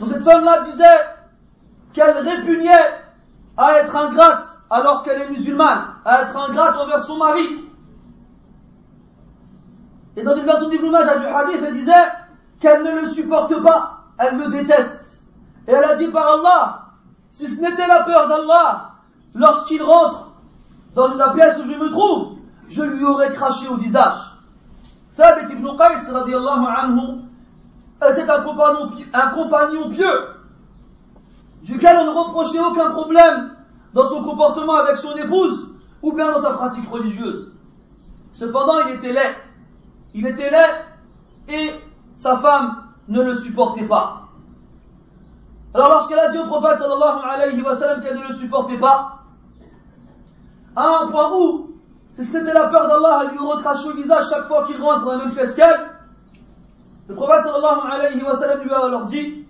Donc 0.01 0.11
cette 0.11 0.23
femme 0.23 0.45
là 0.45 0.65
disait 0.71 0.85
qu'elle 1.93 2.19
répugnait 2.19 2.71
à 3.57 3.77
être 3.79 3.97
ingrate 3.97 4.60
alors 4.71 5.03
qu'elle 5.03 5.23
est 5.23 5.29
musulmane 5.29 5.85
à 6.05 6.23
être 6.23 6.37
ingrate 6.37 6.77
envers 6.77 7.00
son 7.00 7.17
mari 7.17 7.71
et 10.17 10.23
dans 10.23 10.37
une 10.37 10.45
version 10.45 10.69
d'Ibn 10.69 10.89
du 10.91 10.97
hadith, 10.97 11.62
elle 11.67 11.75
disait 11.75 11.93
qu'elle 12.61 12.83
ne 12.83 13.03
le 13.03 13.09
supporte 13.11 13.62
pas, 13.62 14.05
elle 14.19 14.39
le 14.39 14.49
déteste. 14.50 15.23
Et 15.69 15.73
elle 15.73 15.85
a 15.85 15.95
dit 15.95 16.09
par 16.09 16.27
Allah, 16.33 16.87
si 17.31 17.49
ce 17.49 17.61
n'était 17.61 17.87
la 17.87 18.03
peur 18.03 18.29
d'Allah, 18.29 18.91
lorsqu'il 19.35 19.83
rentre 19.83 20.33
dans 20.95 21.15
la 21.15 21.31
pièce 21.31 21.59
où 21.59 21.65
je 21.65 21.79
me 21.79 21.89
trouve, 21.91 22.39
je 22.69 22.83
lui 22.83 23.05
aurais 23.05 23.33
craché 23.33 23.69
au 23.69 23.77
visage. 23.77 24.21
Thabit 25.17 25.53
ibn 25.53 25.69
Qais 25.77 26.12
radiallahu 26.12 26.67
anhu 26.67 27.23
était 28.11 28.31
un 28.31 28.45
un 29.12 29.31
compagnon 29.31 29.91
pieux, 29.91 30.29
duquel 31.62 31.99
on 32.00 32.07
ne 32.07 32.11
reprochait 32.11 32.61
aucun 32.61 32.91
problème 32.91 33.53
dans 33.95 34.07
son 34.07 34.23
comportement 34.23 34.75
avec 34.75 34.97
son 34.97 35.17
épouse 35.17 35.71
ou 36.03 36.13
bien 36.13 36.31
dans 36.31 36.41
sa 36.41 36.53
pratique 36.53 36.89
religieuse. 36.89 37.53
Cependant, 38.33 38.87
il 38.89 38.95
était 38.97 39.13
laid. 39.13 39.37
Il 40.15 40.27
était 40.27 40.51
laid 40.51 40.85
et 41.49 41.73
sa 42.17 42.39
femme 42.39 42.85
ne 43.09 43.23
le 43.23 43.35
supportait 43.35 43.87
pas. 43.87 44.29
Alors 45.75 45.89
lorsqu'elle 45.89 46.19
a 46.19 46.31
dit 46.31 46.39
au 46.39 46.47
prophète 46.47 46.79
sallallahu 46.79 47.19
alayhi 47.25 47.63
wa 47.63 47.77
sallam 47.77 48.03
qu'elle 48.03 48.19
ne 48.19 48.29
le 48.29 48.35
supportait 48.35 48.79
pas, 48.79 49.19
à 50.75 51.03
un 51.03 51.07
point 51.09 51.31
où, 51.33 51.71
si 52.15 52.25
c'était 52.25 52.53
la 52.53 52.69
peur 52.69 52.89
d'Allah, 52.89 53.23
elle 53.25 53.31
lui 53.33 53.39
recrache 53.39 53.85
au 53.87 53.93
visage 53.93 54.29
chaque 54.29 54.47
fois 54.47 54.67
qu'il 54.67 54.81
rentre 54.83 55.05
dans 55.05 55.13
la 55.13 55.19
même 55.19 55.35
pièce 55.35 55.55
qu'elle, 55.55 55.91
le 57.09 57.15
prophète 57.15 57.43
sallallahu 57.43 57.81
alayhi 57.91 58.23
wa 58.23 58.37
sallam 58.37 58.63
lui 58.63 58.73
a 58.73 58.85
alors 58.85 59.05
dit, 59.05 59.45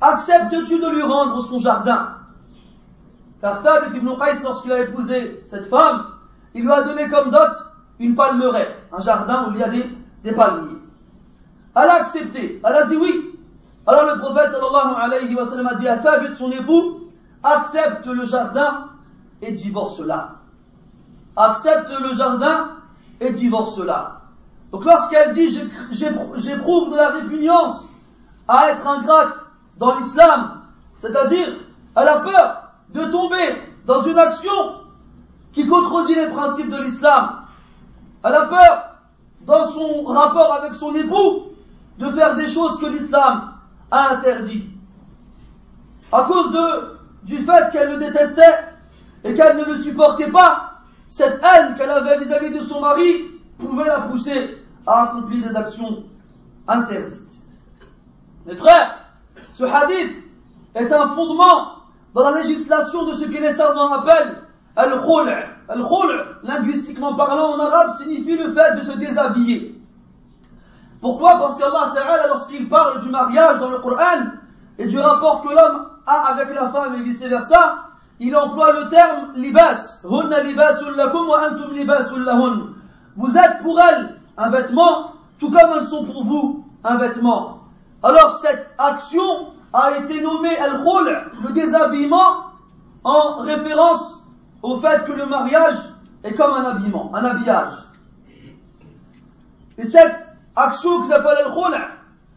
acceptes-tu 0.00 0.80
de 0.80 0.88
lui 0.88 1.02
rendre 1.02 1.40
son 1.40 1.58
jardin? 1.58 2.16
Car 3.42 3.60
Thabit 3.60 3.96
ibn 3.96 4.08
Qais, 4.16 4.40
lorsqu'il 4.44 4.72
a 4.72 4.82
épousé 4.82 5.42
cette 5.46 5.66
femme, 5.66 6.06
il 6.54 6.62
lui 6.62 6.70
a 6.70 6.82
donné 6.82 7.08
comme 7.08 7.30
dot 7.30 7.50
une 7.98 8.14
palmeraie, 8.14 8.78
un 8.92 9.00
jardin 9.00 9.48
où 9.48 9.52
il 9.54 9.58
y 9.58 9.62
a 9.64 9.68
des, 9.68 10.32
palmiers. 10.32 10.78
Elle 11.74 11.88
a 11.88 11.94
accepté, 11.94 12.60
elle 12.64 12.72
a 12.72 12.84
dit 12.84 12.96
oui. 12.96 13.36
Alors 13.84 14.14
le 14.14 14.20
prophète 14.20 14.52
sallallahu 14.52 14.94
alayhi 14.96 15.34
wa 15.34 15.44
sallam 15.44 15.66
a 15.66 15.74
dit 15.74 15.88
à 15.88 15.98
Thabit, 15.98 16.36
son 16.36 16.52
époux, 16.52 17.08
accepte 17.42 18.06
le 18.06 18.24
jardin 18.24 18.90
et 19.40 19.50
divorce-la. 19.50 20.36
Accepte 21.34 21.90
le 22.00 22.12
jardin 22.12 22.76
et 23.20 23.32
divorce-la. 23.32 24.20
Donc 24.70 24.84
lorsqu'elle 24.84 25.32
dit 25.32 25.48
j'éprouve 25.90 26.92
de 26.92 26.96
la 26.96 27.08
répugnance 27.08 27.88
à 28.46 28.70
être 28.70 28.86
ingrate 28.86 29.34
dans 29.78 29.96
l'islam, 29.96 30.60
c'est-à-dire 30.98 31.56
elle 31.96 32.08
a 32.08 32.20
peur 32.20 32.61
de 32.92 33.04
tomber 33.06 33.62
dans 33.86 34.02
une 34.02 34.18
action 34.18 34.52
qui 35.52 35.66
contredit 35.66 36.14
les 36.14 36.28
principes 36.28 36.70
de 36.70 36.82
l'islam, 36.82 37.42
elle 38.24 38.34
a 38.34 38.46
peur, 38.46 38.88
dans 39.42 39.66
son 39.66 40.04
rapport 40.04 40.54
avec 40.54 40.74
son 40.74 40.94
époux, 40.94 41.48
de 41.98 42.10
faire 42.10 42.36
des 42.36 42.48
choses 42.48 42.78
que 42.78 42.86
l'islam 42.86 43.54
a 43.90 44.14
interdites. 44.14 44.70
À 46.10 46.22
cause 46.22 46.56
du 47.24 47.38
fait 47.38 47.70
qu'elle 47.72 47.90
le 47.90 47.96
détestait 47.98 48.58
et 49.24 49.34
qu'elle 49.34 49.56
ne 49.56 49.64
le 49.64 49.76
supportait 49.78 50.30
pas, 50.30 50.80
cette 51.06 51.42
haine 51.42 51.74
qu'elle 51.76 51.90
avait 51.90 52.18
vis-à-vis 52.18 52.50
de 52.50 52.62
son 52.62 52.80
mari 52.80 53.26
pouvait 53.58 53.86
la 53.86 54.00
pousser 54.02 54.58
à 54.86 55.02
accomplir 55.02 55.46
des 55.46 55.56
actions 55.56 56.04
interdites. 56.66 57.42
Mes 58.46 58.56
frères, 58.56 58.98
ce 59.52 59.64
hadith 59.64 60.12
est 60.74 60.92
un 60.92 61.08
fondement 61.08 61.81
dans 62.14 62.30
la 62.30 62.42
législation 62.42 63.06
de 63.06 63.14
ce 63.14 63.24
que 63.24 63.40
les 63.40 63.54
savants 63.54 63.92
appellent 63.92 64.42
al-khul', 64.76 65.34
Al-khul', 65.68 66.24
linguistiquement 66.42 67.14
parlant 67.14 67.54
en 67.54 67.60
arabe, 67.60 67.92
signifie 67.96 68.36
le 68.36 68.52
fait 68.52 68.76
de 68.76 68.82
se 68.82 68.98
déshabiller. 68.98 69.80
Pourquoi? 71.00 71.38
Parce 71.38 71.56
qu'Allah 71.56 71.92
Ta'ala, 71.94 72.26
lorsqu'il 72.28 72.68
parle 72.68 73.00
du 73.00 73.08
mariage 73.08 73.58
dans 73.58 73.70
le 73.70 73.78
Coran 73.78 74.26
et 74.78 74.86
du 74.86 74.98
rapport 74.98 75.42
que 75.42 75.48
l'homme 75.48 75.88
a 76.06 76.32
avec 76.32 76.54
la 76.54 76.68
femme 76.70 76.96
et 76.96 77.02
vice 77.02 77.22
versa, 77.22 77.78
il 78.20 78.36
emploie 78.36 78.72
le 78.72 78.88
terme 78.88 79.32
libas. 79.34 80.00
Hunna 80.04 80.42
libasul 80.42 80.94
lakum 80.94 81.28
wa 81.28 81.48
antum 81.48 81.72
libasul 81.72 82.24
lahun. 82.24 82.68
Vous 83.16 83.36
êtes 83.36 83.62
pour 83.62 83.80
elles 83.80 84.16
un 84.36 84.50
vêtement, 84.50 85.12
tout 85.38 85.50
comme 85.50 85.76
elles 85.76 85.84
sont 85.84 86.04
pour 86.04 86.24
vous 86.24 86.64
un 86.84 86.96
vêtement. 86.96 87.60
Alors 88.02 88.36
cette 88.38 88.72
action 88.78 89.48
a 89.72 89.98
été 89.98 90.20
nommée 90.20 90.56
al-khul', 90.56 91.30
le 91.44 91.52
déshabillement, 91.52 92.46
en 93.04 93.38
référence 93.38 94.22
au 94.62 94.76
fait 94.76 95.04
que 95.04 95.12
le 95.12 95.26
mariage 95.26 95.76
est 96.24 96.34
comme 96.34 96.52
un 96.52 96.64
habillement, 96.64 97.10
un 97.14 97.24
habillage. 97.24 97.72
Et 99.78 99.84
cette 99.84 100.28
action 100.54 101.02
qui 101.02 101.08
s'appelle 101.08 101.38
al 101.44 101.88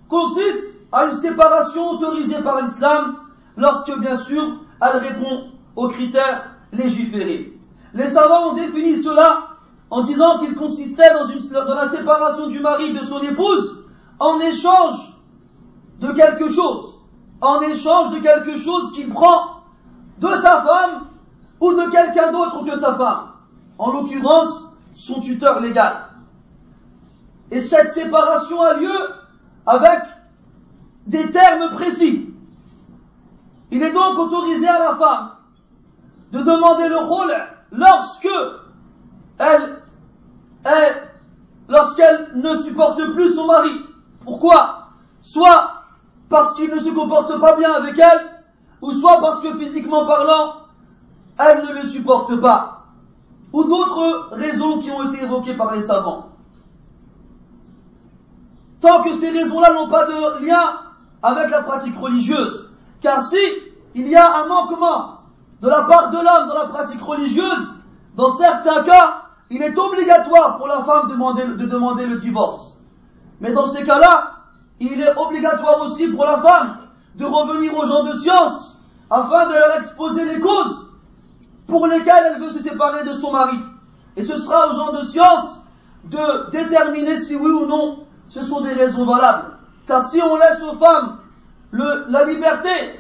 consiste 0.08 0.80
à 0.92 1.06
une 1.06 1.14
séparation 1.14 1.92
autorisée 1.92 2.42
par 2.42 2.62
l'islam 2.62 3.18
lorsque, 3.58 3.98
bien 4.00 4.18
sûr, 4.18 4.60
elle 4.82 4.98
répond 4.98 5.50
aux 5.76 5.90
critères 5.90 6.50
légiférés. 6.72 7.60
Les 7.94 8.08
savants 8.08 8.52
ont 8.52 8.54
défini 8.54 9.02
cela 9.02 9.50
en 9.90 10.04
disant 10.04 10.40
qu'il 10.40 10.56
consistait 10.56 11.14
dans 11.52 11.76
la 11.76 11.90
séparation 11.90 12.48
du 12.48 12.60
mari 12.60 12.94
de 12.94 13.04
son 13.04 13.22
épouse 13.22 13.86
en 14.20 14.40
échange 14.40 15.14
de 16.00 16.12
quelque 16.12 16.50
chose, 16.50 16.95
en 17.46 17.62
échange 17.62 18.12
de 18.12 18.20
quelque 18.20 18.58
chose 18.58 18.92
qu'il 18.94 19.10
prend 19.10 19.62
de 20.20 20.30
sa 20.30 20.62
femme 20.62 21.08
ou 21.60 21.74
de 21.74 21.90
quelqu'un 21.90 22.32
d'autre 22.32 22.64
que 22.66 22.78
sa 22.78 22.96
femme, 22.96 23.28
en 23.78 23.92
l'occurrence 23.92 24.64
son 24.96 25.20
tuteur 25.20 25.60
légal. 25.60 26.06
Et 27.52 27.60
cette 27.60 27.90
séparation 27.90 28.62
a 28.62 28.74
lieu 28.74 28.98
avec 29.66 30.00
des 31.06 31.32
termes 31.32 31.72
précis. 31.76 32.34
Il 33.72 33.84
est 33.84 33.92
donc 33.92 34.18
autorisé 34.18 34.68
à 34.68 34.80
la 34.80 34.96
femme 34.96 35.32
de 36.32 36.40
demander 36.40 36.88
le 36.88 36.98
rôle 36.98 37.34
lorsque 37.72 38.30
elle 39.38 39.82
est, 40.66 40.94
lorsqu'elle 41.68 42.32
ne 42.36 42.56
supporte 42.56 43.02
plus 43.14 43.36
son 43.36 43.48
mari. 43.48 43.82
Pourquoi? 44.24 44.90
Soit 45.22 45.75
parce 46.36 46.54
qu'il 46.56 46.70
ne 46.70 46.80
se 46.82 46.90
comporte 46.90 47.40
pas 47.40 47.56
bien 47.56 47.72
avec 47.72 47.98
elle, 47.98 48.44
ou 48.82 48.92
soit 48.92 49.22
parce 49.22 49.40
que 49.40 49.54
physiquement 49.54 50.06
parlant, 50.06 50.56
elle 51.40 51.64
ne 51.64 51.72
le 51.72 51.88
supporte 51.88 52.36
pas, 52.42 52.88
ou 53.54 53.64
d'autres 53.64 54.32
raisons 54.34 54.80
qui 54.80 54.92
ont 54.92 55.10
été 55.10 55.24
évoquées 55.24 55.54
par 55.54 55.74
les 55.74 55.82
savants. 55.82 56.32
Tant 58.82 59.02
que 59.04 59.14
ces 59.14 59.30
raisons-là 59.30 59.76
n'ont 59.76 59.88
pas 59.88 60.08
de 60.08 60.46
lien 60.46 60.82
avec 61.24 61.52
la 61.52 61.64
pratique 61.64 61.98
religieuse, 61.98 62.70
car 63.00 63.24
si 63.24 63.40
il 63.94 64.10
y 64.10 64.16
a 64.18 64.44
un 64.44 64.48
manquement 64.48 65.22
de 65.62 65.70
la 65.70 65.84
part 65.84 66.12
de 66.12 66.18
l'homme 66.18 66.50
dans 66.50 66.58
la 66.58 66.68
pratique 66.68 67.02
religieuse, 67.02 67.80
dans 68.18 68.34
certains 68.34 68.84
cas, 68.84 69.22
il 69.50 69.62
est 69.62 69.78
obligatoire 69.78 70.58
pour 70.58 70.68
la 70.68 70.84
femme 70.84 71.08
de 71.08 71.66
demander 71.66 72.06
le 72.06 72.18
divorce. 72.18 72.82
Mais 73.40 73.54
dans 73.54 73.68
ces 73.68 73.86
cas-là, 73.86 74.35
il 74.80 75.02
est 75.02 75.18
obligatoire 75.18 75.82
aussi 75.82 76.08
pour 76.10 76.26
la 76.26 76.42
femme 76.42 76.78
de 77.16 77.26
revenir 77.26 77.78
aux 77.78 77.86
gens 77.86 78.04
de 78.04 78.14
science 78.14 78.78
afin 79.10 79.48
de 79.48 79.54
leur 79.54 79.78
exposer 79.78 80.26
les 80.26 80.40
causes 80.40 80.90
pour 81.68 81.88
lesquelles 81.88 82.34
elle 82.36 82.42
veut 82.42 82.52
se 82.52 82.60
séparer 82.60 83.04
de 83.06 83.14
son 83.14 83.32
mari. 83.32 83.58
Et 84.18 84.24
ce 84.24 84.38
sera 84.38 84.70
aux 84.70 84.74
gens 84.74 84.94
de 84.94 85.02
science 85.06 85.64
de 86.06 86.50
déterminer 86.52 87.18
si 87.18 87.36
oui 87.36 87.52
ou 87.52 87.66
non 87.66 88.06
ce 88.30 88.44
sont 88.44 88.62
des 88.62 88.74
raisons 88.74 89.06
valables. 89.06 89.54
Car 89.88 90.08
si 90.10 90.22
on 90.22 90.36
laisse 90.36 90.62
aux 90.62 90.76
femmes 90.78 91.20
la 91.72 92.26
liberté 92.26 93.00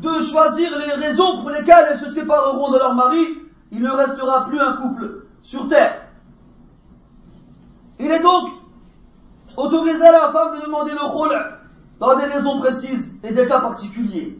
de 0.00 0.20
choisir 0.20 0.78
les 0.78 0.92
raisons 0.92 1.40
pour 1.40 1.50
lesquelles 1.50 1.88
elles 1.90 1.98
se 1.98 2.10
sépareront 2.10 2.70
de 2.70 2.78
leur 2.78 2.94
mari, 2.94 3.38
il 3.72 3.82
ne 3.82 3.90
restera 3.90 4.46
plus 4.46 4.60
un 4.60 4.74
couple 4.74 5.24
sur 5.42 5.68
terre. 5.68 6.02
Il 7.98 8.10
est 8.10 8.22
donc 8.22 8.50
autorisé 9.56 10.04
à 10.06 10.12
la 10.12 10.32
femme 10.32 10.56
de 10.56 10.64
demander 10.64 10.92
le 10.92 11.04
rôle 11.04 11.36
dans 11.98 12.16
des 12.16 12.24
raisons 12.24 12.58
précises 12.60 13.18
et 13.22 13.32
des 13.32 13.46
cas 13.46 13.60
particuliers. 13.60 14.38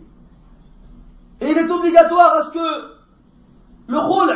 Et 1.41 1.51
il 1.51 1.59
est 1.59 1.71
obligatoire 1.71 2.33
à 2.35 2.43
ce 2.45 2.51
que 2.51 2.97
le 3.89 3.99
rôle, 3.99 4.31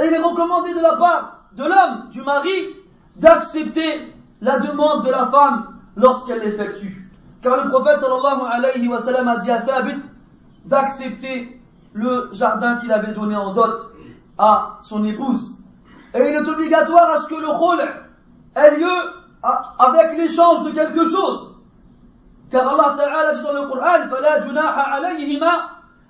et 0.00 0.06
il 0.06 0.12
est 0.12 0.22
recommandé 0.22 0.74
de 0.74 0.80
la 0.80 0.96
part 0.96 1.44
de 1.52 1.64
l'homme, 1.64 2.08
du 2.10 2.22
mari, 2.22 2.76
d'accepter 3.16 4.14
la 4.40 4.60
demande 4.60 5.04
de 5.04 5.10
la 5.10 5.26
femme 5.26 5.80
lorsqu'elle 5.96 6.40
l'effectue. 6.40 7.10
Car 7.42 7.64
le 7.64 7.70
prophète 7.70 8.00
sallallahu 8.00 8.46
alayhi 8.50 8.88
wa 8.88 9.00
sallam 9.00 9.28
a 9.28 9.36
dit 9.38 9.50
à 9.50 9.60
Thabit 9.60 10.02
d'accepter 10.64 11.60
le 11.92 12.28
jardin 12.32 12.76
qu'il 12.76 12.92
avait 12.92 13.12
donné 13.12 13.36
en 13.36 13.52
dot 13.52 13.92
à 14.38 14.78
son 14.82 15.04
épouse. 15.04 15.56
Et 16.14 16.20
il 16.20 16.34
est 16.34 16.48
obligatoire 16.48 17.10
à 17.16 17.20
ce 17.22 17.28
que 17.28 17.40
le 17.40 17.48
rôle 17.48 17.80
ait 18.54 18.76
lieu 18.76 19.12
avec 19.78 20.18
l'échange 20.18 20.64
de 20.64 20.70
quelque 20.70 21.04
chose. 21.04 21.54
Car 22.50 22.68
Allah 22.68 22.94
Ta'ala 22.96 23.34
dit 23.34 23.42
dans 23.42 23.52
le 23.52 23.68
Coran, 23.68 23.98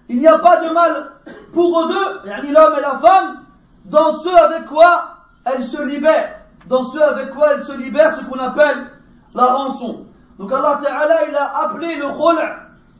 il 0.09 0.19
n'y 0.19 0.27
a 0.27 0.39
pas 0.39 0.57
de 0.65 0.73
mal 0.73 1.13
pour 1.53 1.81
eux 1.81 1.89
deux, 1.89 2.53
l'homme 2.53 2.75
et 2.79 2.81
la 2.81 2.99
femme, 2.99 3.45
dans 3.87 4.13
ce 4.13 4.29
avec 4.29 4.67
quoi 4.67 5.09
elles 5.45 5.63
se 5.63 5.83
libèrent. 5.83 6.37
Dans 6.69 6.85
ce 6.85 6.99
avec 6.99 7.31
quoi 7.31 7.55
elles 7.55 7.65
se 7.65 7.73
libèrent, 7.73 8.13
ce 8.13 8.25
qu'on 8.25 8.39
appelle 8.39 8.91
la 9.35 9.47
rançon. 9.47 10.07
Donc 10.39 10.53
Allah 10.53 10.79
Ta'ala, 10.83 11.29
il 11.29 11.35
a 11.35 11.65
appelé 11.65 11.97
le 11.97 12.07
rôle 12.07 12.41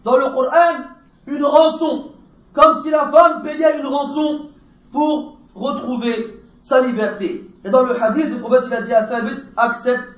dans 0.05 0.17
le 0.17 0.31
Coran 0.31 0.85
une 1.27 1.45
rançon. 1.45 2.13
Comme 2.53 2.75
si 2.77 2.91
la 2.91 3.07
femme 3.07 3.43
payait 3.43 3.79
une 3.79 3.87
rançon 3.87 4.49
pour 4.91 5.39
retrouver 5.55 6.43
sa 6.63 6.81
liberté. 6.81 7.49
Et 7.65 7.71
dans 7.71 7.83
le 7.83 8.03
hadith, 8.03 8.31
le 8.31 8.41
prophète 8.41 8.65
il 8.67 8.75
a 8.75 8.81
dit 8.83 8.95
à 8.95 9.09
accepte 9.57 10.18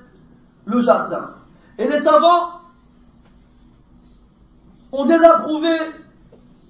le 0.65 0.81
jardin. 0.81 1.31
Et 1.77 1.87
les 1.87 1.99
savants 1.99 2.61
ont 4.91 5.05
désapprouvé 5.05 5.77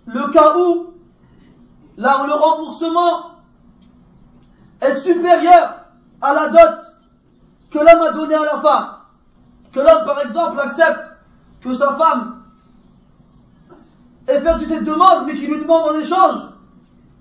le 0.07 0.31
cas 0.31 0.57
où 0.57 0.93
le 1.97 2.33
remboursement 2.33 3.31
est 4.81 4.97
supérieur 4.97 5.85
à 6.21 6.33
la 6.33 6.49
dot 6.49 6.93
que 7.71 7.77
l'homme 7.77 8.01
a 8.01 8.11
donnée 8.11 8.35
à 8.35 8.43
la 8.43 8.61
femme. 8.61 8.87
Que 9.71 9.79
l'homme, 9.79 10.05
par 10.05 10.21
exemple, 10.21 10.59
accepte 10.59 11.05
que 11.61 11.73
sa 11.73 11.95
femme 11.95 12.43
effectue 14.27 14.65
cette 14.65 14.83
demande, 14.83 15.25
mais 15.25 15.35
qu'il 15.35 15.49
lui 15.49 15.61
demande 15.61 15.89
en 15.89 15.99
échange 15.99 16.39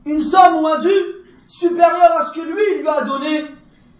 une 0.06 0.20
somme 0.20 0.56
ou 0.56 0.66
un 0.66 0.78
dû 0.78 0.90
supérieur 1.46 2.10
à 2.20 2.26
ce 2.26 2.32
que 2.32 2.40
lui 2.40 2.80
lui 2.80 2.88
a 2.88 3.02
donné 3.02 3.46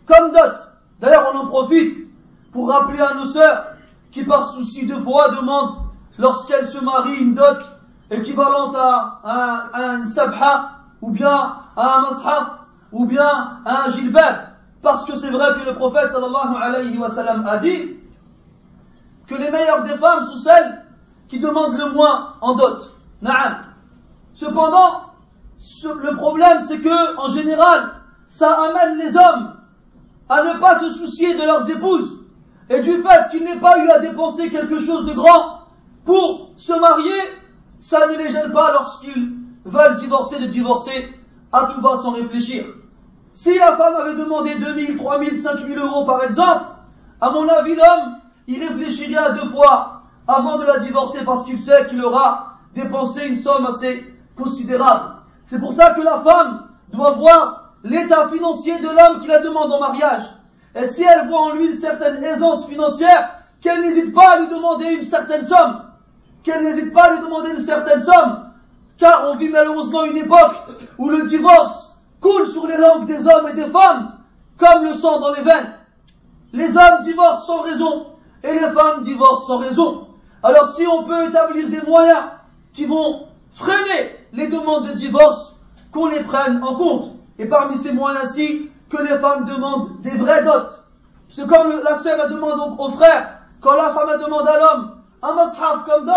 comme 0.06 0.32
dot. 0.32 0.54
D'ailleurs, 1.00 1.32
on 1.32 1.38
en 1.38 1.46
profite 1.46 2.09
pour 2.52 2.70
rappeler 2.70 3.00
à 3.00 3.14
nos 3.14 3.26
sœurs 3.26 3.66
qui 4.10 4.24
par 4.24 4.48
souci 4.48 4.86
de 4.86 4.96
foi 4.96 5.30
demandent 5.30 5.84
lorsqu'elles 6.18 6.66
se 6.66 6.82
marient 6.82 7.20
une 7.20 7.34
dot 7.34 7.58
équivalente 8.10 8.74
à, 8.76 9.68
un, 9.72 10.06
sabha 10.06 10.70
ou 11.00 11.10
bien 11.10 11.54
à 11.76 11.98
un 11.98 12.00
mashaf 12.02 12.50
ou 12.92 13.06
bien 13.06 13.60
à 13.64 13.84
un 13.84 13.88
gilbab 13.88 14.36
parce 14.82 15.04
que 15.04 15.16
c'est 15.16 15.30
vrai 15.30 15.54
que 15.60 15.66
le 15.66 15.74
prophète 15.74 16.10
sallallahu 16.10 16.56
alayhi 16.60 16.98
wa 16.98 17.08
sallam 17.08 17.46
a 17.46 17.58
dit 17.58 17.96
que 19.26 19.34
les 19.34 19.50
meilleures 19.50 19.84
des 19.84 19.96
femmes 19.96 20.26
sont 20.26 20.38
celles 20.38 20.84
qui 21.28 21.38
demandent 21.38 21.78
le 21.78 21.92
moins 21.92 22.34
en 22.40 22.54
dot. 22.54 22.90
Na'am. 23.22 23.60
Cependant, 24.34 25.12
le 26.02 26.16
problème 26.16 26.60
c'est 26.62 26.80
que, 26.80 27.16
en 27.16 27.28
général, 27.28 27.92
ça 28.26 28.58
amène 28.64 28.98
les 28.98 29.16
hommes 29.16 29.54
à 30.28 30.42
ne 30.42 30.58
pas 30.58 30.80
se 30.80 30.90
soucier 30.90 31.34
de 31.34 31.42
leurs 31.42 31.68
épouses 31.70 32.19
et 32.70 32.80
du 32.80 33.02
fait 33.02 33.28
qu'ils 33.30 33.44
n'aient 33.44 33.58
pas 33.58 33.78
eu 33.78 33.90
à 33.90 33.98
dépenser 33.98 34.48
quelque 34.48 34.78
chose 34.78 35.04
de 35.04 35.12
grand 35.12 35.62
pour 36.04 36.50
se 36.56 36.72
marier, 36.72 37.20
ça 37.80 38.06
ne 38.06 38.16
les 38.16 38.30
gêne 38.30 38.52
pas 38.52 38.72
lorsqu'ils 38.72 39.32
veulent 39.64 39.96
divorcer 39.96 40.38
de 40.38 40.46
divorcer 40.46 41.12
à 41.52 41.66
tout 41.66 41.80
va 41.80 41.96
sans 41.96 42.12
réfléchir. 42.12 42.64
Si 43.34 43.58
la 43.58 43.76
femme 43.76 43.96
avait 43.96 44.14
demandé 44.14 44.54
2000, 44.54 44.96
3000, 44.96 45.36
5000 45.36 45.78
euros 45.78 46.06
par 46.06 46.22
exemple, 46.22 46.66
à 47.20 47.30
mon 47.30 47.48
avis 47.48 47.74
l'homme, 47.74 48.18
il 48.46 48.62
réfléchirait 48.62 49.16
à 49.16 49.30
deux 49.32 49.48
fois 49.48 50.02
avant 50.28 50.58
de 50.58 50.64
la 50.64 50.78
divorcer 50.78 51.24
parce 51.24 51.44
qu'il 51.44 51.58
sait 51.58 51.86
qu'il 51.88 52.02
aura 52.04 52.58
dépensé 52.74 53.26
une 53.26 53.36
somme 53.36 53.66
assez 53.66 54.14
considérable. 54.36 55.16
C'est 55.46 55.58
pour 55.58 55.72
ça 55.72 55.90
que 55.92 56.02
la 56.02 56.20
femme 56.20 56.68
doit 56.92 57.12
voir 57.12 57.72
l'état 57.82 58.28
financier 58.28 58.78
de 58.78 58.86
l'homme 58.86 59.20
qui 59.20 59.26
la 59.26 59.40
demande 59.40 59.72
en 59.72 59.80
mariage. 59.80 60.39
Et 60.74 60.86
si 60.86 61.02
elle 61.02 61.28
voit 61.28 61.40
en 61.40 61.52
lui 61.52 61.66
une 61.66 61.76
certaine 61.76 62.22
aisance 62.22 62.66
financière, 62.66 63.40
qu'elle 63.60 63.82
n'hésite 63.82 64.14
pas 64.14 64.34
à 64.34 64.40
lui 64.40 64.48
demander 64.48 64.92
une 64.92 65.04
certaine 65.04 65.44
somme. 65.44 65.84
Qu'elle 66.42 66.64
n'hésite 66.64 66.92
pas 66.92 67.04
à 67.04 67.14
lui 67.14 67.20
demander 67.20 67.50
une 67.50 67.60
certaine 67.60 68.00
somme. 68.00 68.50
Car 68.98 69.30
on 69.30 69.36
vit 69.36 69.48
malheureusement 69.48 70.04
une 70.04 70.16
époque 70.16 70.56
où 70.98 71.08
le 71.08 71.26
divorce 71.28 71.96
coule 72.20 72.46
sur 72.46 72.66
les 72.66 72.76
langues 72.76 73.06
des 73.06 73.26
hommes 73.26 73.48
et 73.48 73.54
des 73.54 73.66
femmes 73.66 74.18
comme 74.58 74.84
le 74.84 74.94
sang 74.94 75.20
dans 75.20 75.32
les 75.32 75.42
veines. 75.42 75.74
Les 76.52 76.76
hommes 76.76 77.02
divorcent 77.02 77.46
sans 77.46 77.62
raison 77.62 78.06
et 78.42 78.52
les 78.52 78.70
femmes 78.70 79.00
divorcent 79.00 79.46
sans 79.46 79.58
raison. 79.58 80.08
Alors 80.42 80.74
si 80.74 80.86
on 80.86 81.04
peut 81.04 81.28
établir 81.28 81.68
des 81.68 81.80
moyens 81.82 82.24
qui 82.72 82.84
vont 82.84 83.26
freiner 83.52 84.16
les 84.32 84.48
demandes 84.48 84.86
de 84.86 84.92
divorce, 84.92 85.56
qu'on 85.92 86.06
les 86.06 86.22
prenne 86.22 86.62
en 86.62 86.76
compte. 86.76 87.12
Et 87.38 87.46
parmi 87.46 87.76
ces 87.76 87.92
moyens-ci, 87.92 88.70
que 88.90 89.02
les 89.02 89.18
femmes 89.18 89.44
demandent 89.44 90.00
des 90.02 90.10
vrais 90.10 90.44
dots. 90.44 90.74
C'est 91.28 91.46
comme 91.46 91.80
la 91.82 91.94
sœur 91.96 92.28
demande 92.28 92.76
au 92.78 92.90
frère, 92.90 93.38
quand 93.60 93.74
la 93.74 93.90
femme 93.90 94.20
demande 94.20 94.48
à 94.48 94.58
l'homme 94.58 94.90
un 95.22 95.34
mashaf 95.34 95.84
comme 95.86 96.06
dot, 96.06 96.14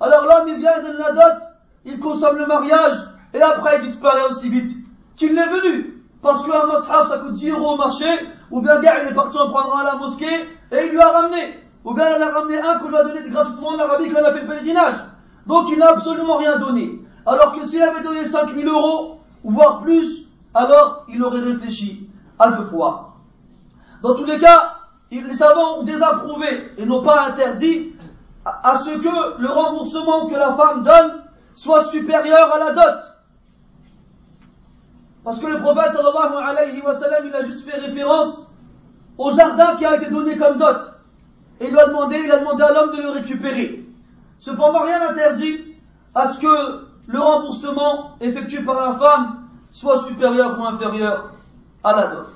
alors 0.00 0.24
l'homme 0.24 0.48
il 0.48 0.58
vient 0.58 0.80
donne 0.82 0.96
la 0.96 1.12
dot, 1.12 1.42
il 1.84 2.00
consomme 2.00 2.36
le 2.36 2.46
mariage, 2.46 2.94
et 3.34 3.40
après 3.42 3.76
il 3.78 3.82
disparaît 3.82 4.26
aussi 4.28 4.48
vite 4.48 4.74
qu'il 5.16 5.34
n'est 5.34 5.48
venu. 5.48 6.02
Parce 6.22 6.44
qu'un 6.44 6.66
mashaf 6.66 7.08
ça 7.08 7.18
coûte 7.18 7.34
10 7.34 7.50
euros 7.50 7.74
au 7.74 7.76
marché, 7.76 8.06
ou 8.50 8.60
bien 8.60 8.80
gars 8.80 9.02
il 9.02 9.08
est 9.10 9.14
parti 9.14 9.38
en 9.38 9.50
prendre 9.50 9.78
à 9.78 9.84
la 9.84 9.94
mosquée, 9.96 10.48
et 10.72 10.86
il 10.86 10.92
lui 10.92 11.00
a 11.00 11.08
ramené. 11.08 11.60
Ou 11.84 11.94
bien 11.94 12.06
elle 12.16 12.22
a 12.22 12.30
ramené 12.30 12.58
un 12.60 12.78
qu'on 12.80 12.88
lui 12.88 12.96
a 12.96 13.04
donné 13.04 13.30
gratuitement 13.30 13.68
en 13.68 13.78
Arabie 13.78 14.10
quand 14.10 14.18
elle 14.18 14.26
a 14.26 14.32
fait 14.32 14.42
le 14.42 14.48
pèlerinage. 14.48 14.94
Donc 15.46 15.68
il 15.70 15.78
n'a 15.78 15.90
absolument 15.90 16.36
rien 16.36 16.58
donné. 16.58 17.00
Alors 17.24 17.54
que 17.54 17.64
s'il 17.64 17.82
avait 17.82 18.02
donné 18.02 18.24
5000 18.24 18.66
euros, 18.66 19.20
voire 19.44 19.82
plus, 19.82 20.26
alors 20.54 21.04
il 21.08 21.22
aurait 21.22 21.40
réfléchi 21.40 22.07
à 22.38 22.52
deux 22.52 22.64
fois. 22.64 23.14
Dans 24.02 24.14
tous 24.14 24.24
les 24.24 24.38
cas, 24.38 24.76
les 25.10 25.34
savants 25.34 25.78
ont 25.78 25.82
désapprouvé 25.82 26.72
et 26.76 26.86
n'ont 26.86 27.02
pas 27.02 27.28
interdit 27.28 27.94
à 28.44 28.78
ce 28.78 28.90
que 28.90 29.40
le 29.40 29.48
remboursement 29.48 30.26
que 30.28 30.34
la 30.34 30.54
femme 30.54 30.84
donne 30.84 31.24
soit 31.54 31.84
supérieur 31.84 32.54
à 32.54 32.58
la 32.58 32.72
dot. 32.72 33.00
Parce 35.24 35.40
que 35.40 35.46
le 35.46 35.60
prophète 35.60 35.92
sallallahu 35.92 36.42
alayhi 36.46 36.80
wa 36.80 36.94
sallam, 36.94 37.26
il 37.26 37.34
a 37.34 37.42
juste 37.42 37.68
fait 37.68 37.78
référence 37.78 38.46
au 39.18 39.30
jardin 39.34 39.76
qui 39.76 39.84
a 39.84 39.96
été 39.96 40.10
donné 40.10 40.38
comme 40.38 40.58
dot. 40.58 40.94
Et 41.60 41.68
il 41.68 41.74
demandé, 41.74 42.20
il 42.24 42.30
a 42.30 42.38
demandé 42.38 42.62
à 42.62 42.72
l'homme 42.72 42.96
de 42.96 43.02
le 43.02 43.10
récupérer. 43.10 43.84
Cependant, 44.38 44.82
rien 44.82 45.00
n'interdit 45.00 45.74
à 46.14 46.28
ce 46.28 46.38
que 46.38 46.86
le 47.08 47.20
remboursement 47.20 48.16
effectué 48.20 48.62
par 48.62 48.76
la 48.76 48.98
femme 48.98 49.48
soit 49.70 49.98
supérieur 50.04 50.58
ou 50.58 50.64
inférieur 50.64 51.32
à. 51.96 52.26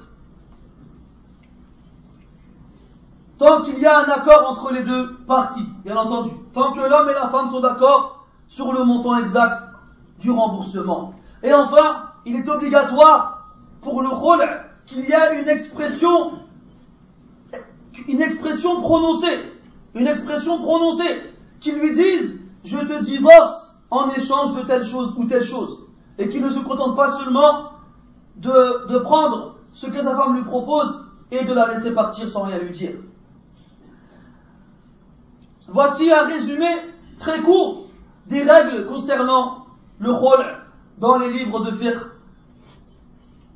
Tant 3.38 3.62
qu'il 3.62 3.78
y 3.80 3.86
a 3.86 3.98
un 3.98 4.04
accord 4.04 4.50
entre 4.50 4.72
les 4.72 4.84
deux 4.84 5.16
parties, 5.26 5.66
bien 5.84 5.96
entendu. 5.96 6.30
Tant 6.54 6.72
que 6.72 6.80
l'homme 6.80 7.08
et 7.10 7.14
la 7.14 7.28
femme 7.28 7.50
sont 7.50 7.60
d'accord 7.60 8.24
sur 8.46 8.72
le 8.72 8.84
montant 8.84 9.18
exact 9.18 9.64
du 10.20 10.30
remboursement. 10.30 11.14
Et 11.42 11.52
enfin, 11.52 12.10
il 12.24 12.36
est 12.36 12.48
obligatoire 12.48 13.48
pour 13.80 14.02
le 14.02 14.10
rôle 14.10 14.44
qu'il 14.86 15.00
y 15.00 15.12
ait 15.12 15.42
une 15.42 15.48
expression, 15.48 16.38
une 18.06 18.22
expression 18.22 18.80
prononcée, 18.80 19.52
une 19.94 20.06
expression 20.06 20.62
prononcée, 20.62 21.34
qui 21.60 21.72
lui 21.72 21.92
dise 21.94 22.40
je 22.64 22.78
te 22.78 23.02
divorce 23.02 23.74
en 23.90 24.08
échange 24.10 24.54
de 24.54 24.62
telle 24.62 24.84
chose 24.84 25.14
ou 25.16 25.24
telle 25.24 25.42
chose, 25.42 25.84
et 26.18 26.28
qu'il 26.28 26.42
ne 26.42 26.50
se 26.50 26.60
contente 26.60 26.94
pas 26.94 27.10
seulement 27.10 27.71
de, 28.36 28.98
prendre 28.98 29.56
ce 29.72 29.86
que 29.86 30.02
sa 30.02 30.16
femme 30.16 30.36
lui 30.36 30.44
propose 30.44 31.06
et 31.30 31.44
de 31.44 31.52
la 31.52 31.68
laisser 31.68 31.94
partir 31.94 32.30
sans 32.30 32.42
rien 32.42 32.58
lui 32.58 32.72
dire. 32.72 32.92
Voici 35.68 36.12
un 36.12 36.24
résumé 36.24 36.68
très 37.18 37.40
court 37.40 37.86
des 38.26 38.42
règles 38.42 38.86
concernant 38.86 39.66
le 39.98 40.12
rôle 40.12 40.44
dans 40.98 41.16
les 41.16 41.32
livres 41.32 41.60
de 41.60 41.72
fiqh 41.72 41.98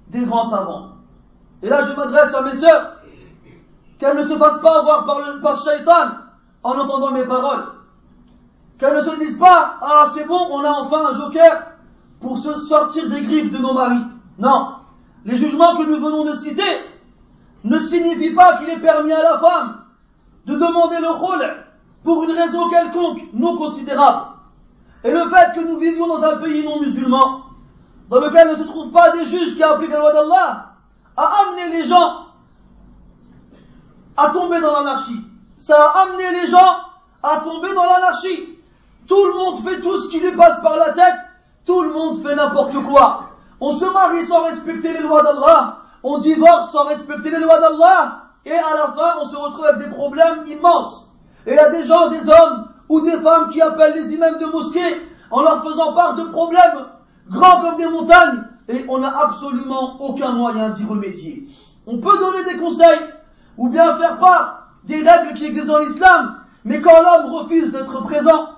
des 0.08 0.24
grands 0.24 0.48
savants. 0.48 0.92
Et 1.62 1.68
là, 1.68 1.82
je 1.82 1.94
m'adresse 1.94 2.34
à 2.34 2.42
mes 2.42 2.54
sœurs, 2.54 2.96
qu'elles 3.98 4.16
ne 4.16 4.22
se 4.22 4.36
fassent 4.36 4.60
pas 4.60 4.78
avoir 4.78 5.06
par, 5.06 5.20
le, 5.20 5.40
par 5.40 5.62
shaitan 5.62 6.18
en 6.62 6.78
entendant 6.78 7.10
mes 7.10 7.24
paroles. 7.24 7.64
Qu'elles 8.78 8.96
ne 8.96 9.00
se 9.00 9.18
disent 9.18 9.38
pas, 9.38 9.78
ah 9.80 10.06
c'est 10.12 10.26
bon, 10.26 10.48
on 10.50 10.62
a 10.62 10.70
enfin 10.70 11.06
un 11.06 11.12
joker 11.12 11.72
pour 12.20 12.38
se 12.38 12.60
sortir 12.60 13.08
des 13.08 13.22
griffes 13.22 13.52
de 13.52 13.58
nos 13.58 13.72
maris. 13.72 14.04
Non. 14.38 14.76
Les 15.24 15.36
jugements 15.36 15.76
que 15.76 15.84
nous 15.84 15.96
venons 15.96 16.24
de 16.24 16.34
citer 16.34 16.62
ne 17.64 17.78
signifient 17.78 18.34
pas 18.34 18.58
qu'il 18.58 18.68
est 18.70 18.80
permis 18.80 19.12
à 19.12 19.22
la 19.22 19.38
femme 19.38 19.84
de 20.46 20.54
demander 20.54 21.00
le 21.00 21.10
rôle 21.10 21.44
pour 22.04 22.22
une 22.22 22.30
raison 22.30 22.68
quelconque 22.68 23.22
non 23.32 23.56
considérable. 23.56 24.26
Et 25.02 25.10
le 25.10 25.28
fait 25.28 25.54
que 25.54 25.66
nous 25.66 25.78
vivions 25.78 26.06
dans 26.06 26.22
un 26.22 26.36
pays 26.38 26.64
non 26.64 26.80
musulman, 26.80 27.42
dans 28.08 28.20
lequel 28.20 28.50
ne 28.50 28.56
se 28.56 28.62
trouvent 28.62 28.92
pas 28.92 29.10
des 29.10 29.24
juges 29.24 29.56
qui 29.56 29.62
appliquent 29.62 29.90
la 29.90 29.98
loi 29.98 30.12
d'Allah, 30.12 30.72
a 31.16 31.32
amené 31.42 31.76
les 31.76 31.84
gens 31.84 32.26
à 34.16 34.30
tomber 34.30 34.60
dans 34.60 34.72
l'anarchie. 34.72 35.20
Ça 35.56 35.74
a 35.74 36.02
amené 36.02 36.30
les 36.40 36.46
gens 36.46 36.78
à 37.22 37.38
tomber 37.38 37.74
dans 37.74 37.84
l'anarchie. 37.84 38.58
Tout 39.08 39.24
le 39.26 39.34
monde 39.34 39.58
fait 39.58 39.80
tout 39.80 39.98
ce 39.98 40.08
qui 40.08 40.20
lui 40.20 40.32
passe 40.32 40.60
par 40.62 40.76
la 40.76 40.92
tête, 40.92 41.18
tout 41.64 41.82
le 41.82 41.92
monde 41.92 42.16
fait 42.22 42.34
n'importe 42.34 42.74
quoi. 42.84 43.24
On 43.60 43.74
se 43.74 43.84
marie 43.86 44.26
sans 44.26 44.44
respecter 44.44 44.92
les 44.92 45.00
lois 45.00 45.22
d'Allah, 45.22 45.78
on 46.02 46.18
divorce 46.18 46.72
sans 46.72 46.84
respecter 46.84 47.30
les 47.30 47.38
lois 47.38 47.58
d'Allah, 47.58 48.22
et 48.44 48.52
à 48.52 48.74
la 48.74 48.92
fin 48.92 49.18
on 49.20 49.24
se 49.24 49.36
retrouve 49.36 49.64
avec 49.64 49.88
des 49.88 49.94
problèmes 49.94 50.44
immenses. 50.46 51.06
Et 51.46 51.52
il 51.52 51.56
y 51.56 51.58
a 51.58 51.70
des 51.70 51.84
gens, 51.84 52.08
des 52.08 52.28
hommes 52.28 52.68
ou 52.88 53.00
des 53.00 53.18
femmes 53.18 53.50
qui 53.50 53.62
appellent 53.62 53.94
les 53.94 54.12
imams 54.12 54.38
de 54.38 54.46
mosquée 54.46 55.08
en 55.30 55.40
leur 55.40 55.64
faisant 55.64 55.94
part 55.94 56.16
de 56.16 56.24
problèmes 56.24 56.86
grands 57.30 57.60
comme 57.62 57.76
des 57.76 57.88
montagnes 57.88 58.42
et 58.68 58.84
on 58.88 58.98
n'a 58.98 59.16
absolument 59.18 60.00
aucun 60.00 60.32
moyen 60.32 60.70
d'y 60.70 60.84
remédier. 60.84 61.48
On 61.86 61.98
peut 61.98 62.18
donner 62.18 62.44
des 62.44 62.58
conseils 62.58 63.00
ou 63.56 63.68
bien 63.68 63.96
faire 63.96 64.18
part 64.18 64.68
des 64.84 65.02
règles 65.02 65.34
qui 65.34 65.46
existent 65.46 65.72
dans 65.72 65.78
l'islam, 65.78 66.36
mais 66.64 66.80
quand 66.80 67.02
l'homme 67.02 67.32
refuse 67.32 67.72
d'être 67.72 68.02
présent, 68.04 68.50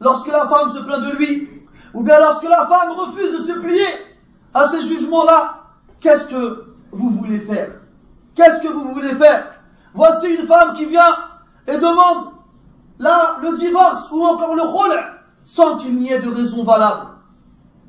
lorsque 0.00 0.28
la 0.28 0.46
femme 0.48 0.70
se 0.70 0.80
plaint 0.80 1.00
de 1.00 1.16
lui, 1.16 1.48
ou 1.94 2.02
bien 2.02 2.18
lorsque 2.18 2.48
la 2.48 2.66
femme 2.66 2.92
refuse 2.92 3.32
de 3.32 3.38
se 3.38 3.58
plier 3.58 3.86
à 4.54 4.68
ces 4.68 4.82
jugements-là, 4.82 5.64
qu'est-ce 6.00 6.28
que 6.28 6.64
vous 6.92 7.10
voulez 7.10 7.40
faire? 7.40 7.72
Qu'est-ce 8.34 8.62
que 8.62 8.72
vous 8.72 8.92
voulez 8.92 9.14
faire? 9.16 9.50
Voici 9.92 10.34
une 10.34 10.46
femme 10.46 10.74
qui 10.74 10.86
vient 10.86 11.16
et 11.66 11.76
demande 11.76 12.32
là 12.98 13.38
le 13.42 13.56
divorce 13.56 14.10
ou 14.12 14.24
encore 14.24 14.54
le 14.54 14.62
rôle 14.62 15.04
sans 15.44 15.78
qu'il 15.78 15.96
n'y 15.96 16.12
ait 16.12 16.20
de 16.20 16.30
raison 16.30 16.64
valable. 16.64 17.08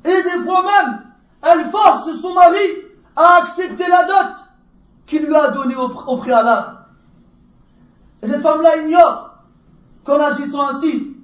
Et 0.04 0.22
des 0.22 0.44
fois 0.44 0.62
même, 0.62 1.02
elle 1.42 1.66
force 1.66 2.12
son 2.14 2.34
mari 2.34 2.58
à 3.14 3.42
accepter 3.42 3.88
la 3.88 4.04
dot 4.04 4.44
qu'il 5.06 5.24
lui 5.24 5.34
a 5.34 5.50
donnée 5.50 5.76
au, 5.76 6.16
préalable. 6.16 6.78
Et 8.22 8.26
cette 8.26 8.42
femme-là 8.42 8.76
ignore 8.78 9.38
qu'en 10.04 10.20
agissant 10.20 10.68
ainsi, 10.68 11.16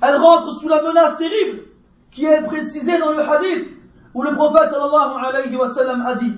elle 0.00 0.16
rentre 0.16 0.52
sous 0.52 0.68
la 0.68 0.82
menace 0.82 1.16
terrible 1.16 1.62
qui 2.10 2.26
est 2.26 2.42
précisée 2.42 2.98
dans 2.98 3.12
le 3.12 3.20
hadith 3.20 3.77
où 4.14 4.22
le 4.22 4.34
prophète 4.34 4.70
sallallahu 4.70 5.24
alayhi 5.24 5.56
wa 5.56 5.68
sallam 5.68 6.04
a 6.06 6.14
dit 6.14 6.32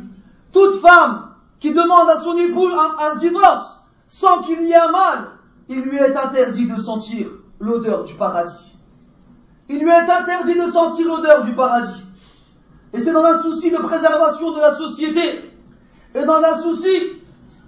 toute 0.53 0.81
femme 0.81 1.31
qui 1.59 1.73
demande 1.73 2.09
à 2.09 2.17
son 2.21 2.37
époux 2.37 2.69
un 2.69 3.15
divorce 3.17 3.81
sans 4.09 4.43
qu'il 4.43 4.63
y 4.63 4.73
ait 4.73 4.77
un 4.77 4.91
mal, 4.91 5.29
il 5.69 5.83
lui 5.83 5.97
est 5.97 6.17
interdit 6.17 6.67
de 6.67 6.77
sentir 6.81 7.29
l'odeur 7.61 8.05
du 8.05 8.15
paradis. 8.15 8.77
Il 9.69 9.79
lui 9.79 9.89
est 9.89 10.11
interdit 10.11 10.59
de 10.59 10.69
sentir 10.69 11.07
l'odeur 11.07 11.45
du 11.45 11.55
paradis. 11.55 12.03
Et 12.93 13.01
c'est 13.01 13.13
dans 13.13 13.25
un 13.25 13.41
souci 13.41 13.71
de 13.71 13.77
préservation 13.77 14.51
de 14.51 14.59
la 14.59 14.75
société 14.75 15.53
et 16.13 16.25
dans 16.25 16.43
un 16.43 16.59
souci 16.59 17.23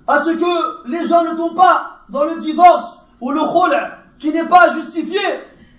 à 0.08 0.24
ce 0.24 0.30
que 0.30 0.88
les 0.88 1.06
gens 1.06 1.22
ne 1.22 1.36
tombent 1.36 1.54
pas 1.54 2.00
dans 2.08 2.24
le 2.24 2.40
divorce 2.40 2.98
ou 3.20 3.30
le 3.30 3.40
rôle 3.40 3.76
qui 4.18 4.32
n'est 4.32 4.48
pas 4.48 4.74
justifié. 4.74 5.20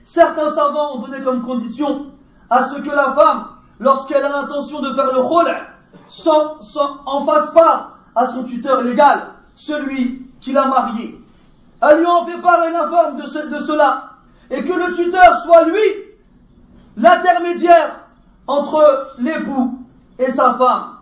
Certains 0.06 0.50
savants 0.50 0.96
ont 0.96 1.02
donné 1.02 1.22
comme 1.24 1.44
condition 1.44 2.14
à 2.50 2.64
ce 2.64 2.80
que 2.80 2.90
la 2.90 3.12
femme, 3.12 3.48
lorsqu'elle 3.80 4.24
a 4.24 4.30
l'intention 4.30 4.82
de 4.82 4.94
faire 4.94 5.12
le 5.14 5.20
rôle, 5.20 5.52
en 7.06 7.26
fasse 7.26 7.52
part 7.52 7.98
à 8.16 8.28
son 8.28 8.44
tuteur 8.44 8.82
légal, 8.82 9.28
celui 9.56 10.28
qui 10.42 10.52
l'a 10.52 10.66
marié. 10.66 11.20
Elle 11.82 12.00
lui 12.00 12.06
en 12.06 12.26
fait 12.26 12.38
part 12.42 12.64
et 12.66 12.72
l'informe 12.72 13.18
de, 13.18 13.50
de 13.50 13.60
cela. 13.60 14.10
Et 14.50 14.64
que 14.64 14.74
le 14.74 14.94
tuteur 14.94 15.38
soit 15.40 15.66
lui 15.66 15.82
l'intermédiaire 16.98 18.00
entre 18.48 19.14
l'époux 19.18 19.80
et 20.20 20.32
sa 20.32 20.54
femme. 20.54 20.98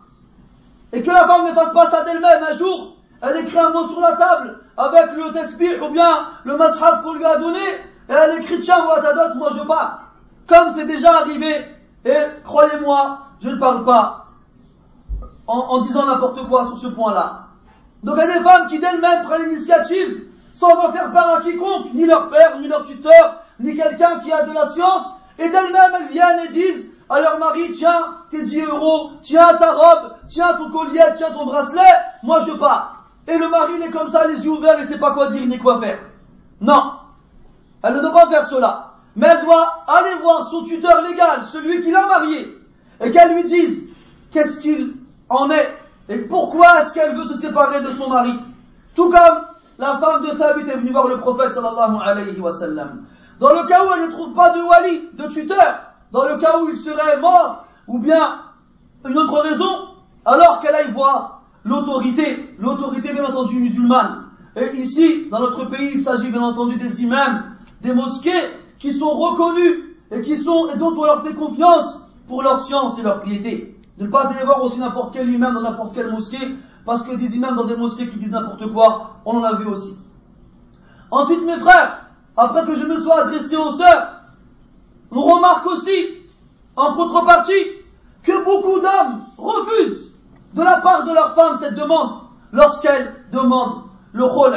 Et 0.94 1.02
que 1.02 1.10
la 1.10 1.28
femme 1.28 1.48
ne 1.48 1.54
fasse 1.54 1.74
pas 1.74 1.90
ça 1.90 2.04
d'elle-même. 2.04 2.44
Un 2.50 2.58
jour, 2.58 2.96
elle 3.22 3.38
écrit 3.38 3.60
un 3.60 3.70
mot 3.70 3.88
sur 3.88 4.00
la 4.00 4.14
table 4.14 4.60
avec 4.78 5.16
le 5.16 5.32
tesbih 5.32 5.80
ou 5.82 5.90
bien 5.90 6.30
le 6.44 6.58
mashaf 6.58 7.04
qu'on 7.04 7.14
lui 7.14 7.26
a 7.26 7.38
donné 7.38 7.64
et 8.10 8.14
elle 8.14 8.42
écrit 8.42 8.60
tiens 8.62 8.84
moi 8.84 8.98
moi 9.36 9.50
je 9.56 9.62
pars. 9.64 10.12
Comme 10.48 10.72
c'est 10.72 10.88
déjà 10.88 11.12
arrivé. 11.20 11.66
Et 12.06 12.18
croyez-moi, 12.44 13.20
je 13.42 13.50
ne 13.50 13.56
parle 13.58 13.86
pas 13.86 14.26
en 15.48 15.82
disant 15.82 16.06
n'importe 16.06 16.48
quoi 16.48 16.66
sur 16.66 16.78
ce 16.78 16.88
point-là. 16.88 17.48
Donc 18.04 18.16
il 18.18 18.28
y 18.28 18.32
a 18.32 18.38
des 18.38 18.44
femmes 18.44 18.68
qui 18.68 18.80
d'elles-mêmes 18.80 19.26
prennent 19.26 19.50
l'initiative 19.50 20.28
sans 20.54 20.78
en 20.78 20.92
faire 20.92 21.12
part 21.12 21.38
à 21.38 21.42
quiconque, 21.42 21.94
ni 21.94 22.06
leur 22.06 22.30
père, 22.30 22.60
ni 22.60 22.68
leur 22.68 22.86
tuteur, 22.86 23.42
ni 23.60 23.76
quelqu'un 23.76 24.20
qui 24.20 24.32
a 24.32 24.44
de 24.44 24.54
la 24.54 24.68
science, 24.68 25.16
et 25.40 25.50
d'elles-mêmes 25.50 25.96
elles 26.00 26.08
viennent 26.10 26.40
et 26.46 26.50
disent 26.50 26.92
à 27.10 27.20
leur 27.20 27.40
mari, 27.40 27.72
tiens 27.74 28.18
tes 28.30 28.42
10 28.42 28.66
euros, 28.66 29.12
tiens 29.22 29.54
ta 29.56 29.74
robe, 29.74 30.14
tiens 30.28 30.54
ton 30.54 30.72
collier, 30.72 31.04
tiens 31.18 31.32
ton 31.32 31.46
bracelet, 31.46 31.82
moi 32.24 32.40
je 32.48 32.54
pars. 32.54 33.04
Et 33.28 33.38
le 33.38 33.50
mari 33.50 33.74
il 33.78 33.84
est 33.84 33.92
comme 33.92 34.10
ça, 34.10 34.28
les 34.28 34.44
yeux 34.44 34.52
ouverts, 34.52 34.78
il 34.80 34.86
sait 34.86 35.00
pas 35.00 35.14
quoi 35.14 35.28
dire 35.28 35.46
ni 35.46 35.58
quoi 35.58 35.80
faire. 35.80 36.00
Non, 36.60 36.94
elle 37.84 37.96
ne 37.96 38.02
doit 38.02 38.14
pas 38.14 38.28
faire 38.28 38.46
cela. 38.46 38.91
Mais 39.16 39.28
elle 39.28 39.46
doit 39.46 39.84
aller 39.88 40.16
voir 40.22 40.48
son 40.48 40.64
tuteur 40.64 41.02
légal, 41.08 41.44
celui 41.52 41.82
qui 41.82 41.92
l'a 41.92 42.06
marié, 42.06 42.58
et 43.02 43.12
qu'elle 43.12 43.36
lui 43.36 43.44
dise 43.44 43.90
qu'est-ce 44.32 44.60
qu'il 44.60 44.94
en 45.30 45.50
est 45.50 45.82
et 46.12 46.18
pourquoi 46.18 46.82
est-ce 46.82 46.94
qu'elle 46.94 47.16
veut 47.16 47.24
se 47.24 47.38
séparer 47.38 47.82
de 47.82 47.90
son 47.92 48.10
mari 48.10 48.34
Tout 48.96 49.10
comme 49.10 49.46
la 49.78 49.98
femme 49.98 50.24
de 50.24 50.32
Thabit 50.32 50.70
est 50.70 50.76
venue 50.76 50.92
voir 50.92 51.08
le 51.08 51.20
prophète 51.20 51.54
sallallahu 51.54 51.98
alayhi 52.04 52.38
wa 52.40 52.52
sallam. 52.52 53.06
Dans 53.40 53.54
le 53.54 53.66
cas 53.66 53.86
où 53.86 53.90
elle 53.96 54.08
ne 54.08 54.12
trouve 54.12 54.34
pas 54.34 54.52
de 54.52 54.62
wali, 54.62 55.10
de 55.14 55.28
tuteur, 55.28 55.84
dans 56.12 56.28
le 56.28 56.38
cas 56.38 56.60
où 56.60 56.70
il 56.70 56.76
serait 56.76 57.18
mort, 57.22 57.66
ou 57.88 58.00
bien 58.00 58.42
une 59.08 59.18
autre 59.18 59.40
raison, 59.40 59.88
alors 60.26 60.60
qu'elle 60.60 60.76
aille 60.76 60.92
voir 60.92 61.44
l'autorité, 61.64 62.56
l'autorité 62.60 63.14
bien 63.14 63.26
entendu 63.26 63.60
musulmane. 63.60 64.26
Et 64.58 64.76
ici, 64.78 65.28
dans 65.32 65.40
notre 65.40 65.66
pays, 65.66 65.92
il 65.96 66.02
s'agit 66.02 66.30
bien 66.30 66.42
entendu 66.42 66.76
des 66.76 67.02
imams, 67.04 67.56
des 67.80 67.94
mosquées, 67.94 68.52
qui 68.82 68.92
sont 68.92 69.12
reconnus 69.12 69.96
et 70.10 70.22
qui 70.24 70.36
sont, 70.36 70.68
et 70.68 70.78
dont 70.78 70.94
on 70.98 71.06
leur 71.06 71.24
fait 71.24 71.36
confiance 71.36 72.02
pour 72.28 72.42
leur 72.42 72.64
science 72.64 72.98
et 73.00 73.04
leur 73.04 73.22
piété. 73.22 73.80
Ne 74.00 74.08
pas 74.08 74.26
aller 74.26 74.44
voir 74.44 74.64
aussi 74.64 74.80
n'importe 74.80 75.14
quel 75.14 75.30
imam 75.30 75.54
dans 75.54 75.62
n'importe 75.62 75.94
quelle 75.94 76.12
mosquée, 76.12 76.56
parce 76.86 77.04
que 77.04 77.16
des 77.16 77.38
imams 77.38 77.56
dans 77.56 77.66
des 77.66 77.76
mosquées 77.76 78.10
qui 78.10 78.18
disent 78.18 78.32
n'importe 78.32 78.74
quoi, 78.74 79.12
on 79.24 79.38
en 79.38 79.44
a 79.44 79.54
vu 79.54 79.68
aussi. 79.68 80.00
Ensuite, 81.12 81.46
mes 81.46 81.58
frères, 81.58 82.08
après 82.36 82.66
que 82.66 82.76
je 82.76 82.86
me 82.86 82.98
sois 83.00 83.22
adressé 83.22 83.56
aux 83.56 83.72
sœurs, 83.72 84.16
on 85.12 85.22
remarque 85.22 85.68
aussi, 85.68 86.08
en 86.76 86.96
contrepartie, 86.96 87.64
que 88.24 88.44
beaucoup 88.44 88.80
d'hommes 88.80 89.26
refusent 89.38 90.12
de 90.54 90.62
la 90.64 90.82
part 90.82 91.06
de 91.06 91.14
leurs 91.14 91.36
femmes 91.36 91.58
cette 91.58 91.76
demande 91.76 92.22
lorsqu'elles 92.52 93.14
demandent 93.32 93.84
le 94.14 94.26
rôle. 94.26 94.56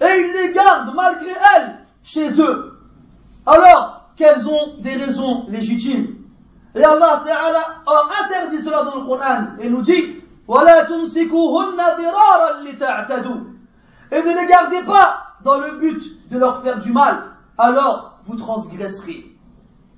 Et 0.00 0.20
ils 0.20 0.32
les 0.32 0.52
gardent 0.52 0.94
malgré 0.94 1.30
elles 1.56 1.78
chez 2.02 2.40
eux. 2.40 2.71
Alors 3.46 4.10
qu'elles 4.16 4.48
ont 4.48 4.76
des 4.78 4.96
raisons 4.96 5.46
légitimes? 5.48 6.16
Et 6.74 6.82
Allah 6.82 7.22
Ta'ala 7.24 7.82
a 7.86 8.08
interdit 8.24 8.60
cela 8.62 8.84
dans 8.84 8.96
le 8.96 9.06
Coran 9.06 9.58
et 9.60 9.68
nous 9.68 9.82
dit 9.82 10.22
Et 14.10 14.22
ne 14.22 14.40
les 14.40 14.46
gardez 14.46 14.82
pas 14.86 15.36
dans 15.44 15.58
le 15.58 15.72
but 15.78 16.30
de 16.30 16.38
leur 16.38 16.62
faire 16.62 16.78
du 16.78 16.92
mal, 16.92 17.24
alors 17.58 18.18
vous 18.24 18.36
transgresserez. 18.36 19.26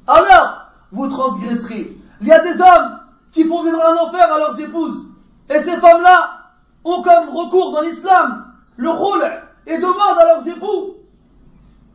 alors 0.07 0.64
vous 0.90 1.09
transgresserez. 1.09 1.96
Il 2.20 2.26
y 2.28 2.33
a 2.33 2.40
des 2.40 2.61
hommes 2.61 3.00
qui 3.33 3.44
font 3.44 3.62
vivre 3.64 3.80
un 3.85 3.96
enfer 3.96 4.33
à 4.33 4.38
leurs 4.38 4.59
épouses. 4.61 5.07
Et 5.50 5.59
ces 5.59 5.76
femmes-là 5.76 6.38
ont 6.85 7.02
comme 7.02 7.28
recours 7.30 7.72
dans 7.72 7.83
l'islam 7.83 8.52
le 8.76 8.90
rôle 8.90 9.24
et 9.66 9.78
demandent 9.78 10.18
à 10.18 10.24
leurs 10.37 10.48
époux 10.48 10.94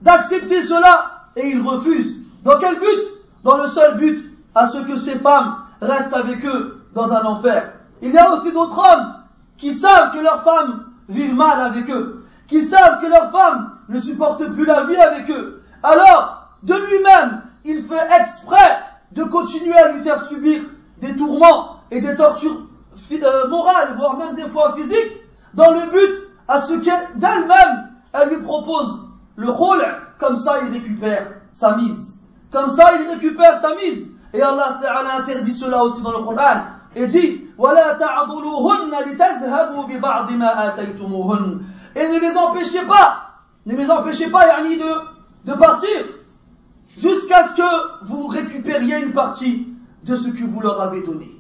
d'accepter 0.02 0.64
cela 0.64 1.19
et 1.36 1.48
ils 1.48 1.62
refusent. 1.62 2.24
Dans 2.44 2.58
quel 2.60 2.80
but? 2.80 3.04
Dans 3.44 3.58
le 3.58 3.68
seul 3.68 3.98
but 3.98 4.26
à 4.56 4.68
ce 4.68 4.80
que 4.80 4.98
ces 4.98 5.18
femmes 5.20 5.56
restent 5.82 6.14
avec 6.14 6.46
eux 6.46 6.86
dans 6.94 7.14
un 7.14 7.24
enfer. 7.24 7.74
Il 8.02 8.12
y 8.12 8.18
a 8.18 8.34
aussi 8.34 8.52
d'autres 8.52 8.78
hommes 8.78 9.16
qui 9.58 9.74
savent 9.74 10.14
que 10.14 10.20
leurs 10.20 10.44
femmes 10.44 10.86
vivent 11.08 11.36
mal 11.36 11.62
avec 11.62 11.90
eux, 11.90 12.26
qui 12.48 12.62
savent 12.62 13.02
que 13.02 13.08
leurs 13.08 13.32
femmes 13.32 13.72
ne 13.90 14.00
supportent 14.00 14.54
plus 14.54 14.66
la 14.66 14.86
vie 14.86 14.96
avec 14.96 15.30
eux. 15.30 15.62
Alors, 15.84 16.50
de 16.64 16.74
lui-même, 16.74 17.42
il 17.66 17.84
fait 17.84 18.08
exprès 18.20 18.80
de 19.12 19.24
continuer 19.24 19.78
à 19.78 19.92
lui 19.92 20.02
faire 20.02 20.24
subir 20.24 20.64
des 21.02 21.16
tourments 21.16 21.82
et 21.92 22.02
des 22.02 22.16
tortures 22.16 22.62
euh, 23.12 23.48
morales, 23.48 23.96
voire 23.98 24.18
même 24.18 24.36
des 24.36 24.48
fois 24.50 24.74
physiques, 24.76 25.22
dans 25.54 25.72
le 25.72 25.90
but 25.92 26.28
à 26.48 26.60
ce 26.62 26.74
qu'elle-même, 26.74 27.90
elle 28.14 28.30
lui 28.30 28.44
propose 28.44 29.06
le 29.36 29.50
rôle, 29.50 29.84
comme 30.20 30.38
ça 30.38 30.60
il 30.64 30.72
récupère 30.74 31.28
sa 31.54 31.76
mise. 31.78 32.20
Comme 32.52 32.70
ça 32.70 32.92
il 33.00 33.10
récupère 33.10 33.60
sa 33.60 33.76
mise. 33.76 34.16
Et 34.34 34.42
Allah 34.42 34.80
Ta'ala 34.82 35.18
interdit 35.22 35.54
cela 35.54 35.84
aussi 35.84 36.02
dans 36.02 36.12
le 36.12 36.24
Coran. 36.24 36.62
Et 36.96 37.08
dit, 37.08 37.42
Et 41.96 42.08
ne 42.08 42.20
les 42.20 42.38
empêchez 42.38 42.82
pas, 42.86 43.32
ne 43.66 43.76
les 43.76 43.92
empêchez 43.92 44.30
pas, 44.30 44.48
Yani, 44.48 44.80
de 45.46 45.54
partir, 45.54 45.90
jusqu'à 46.98 47.44
ce 47.44 47.56
que 47.56 48.06
vous 48.06 48.28
récupériez 48.28 49.00
une 49.00 49.14
partie 49.14 49.68
de 50.04 50.16
ce 50.16 50.30
que 50.30 50.44
vous 50.44 50.62
leur 50.62 50.82
avez 50.82 51.02
donné. 51.02 51.32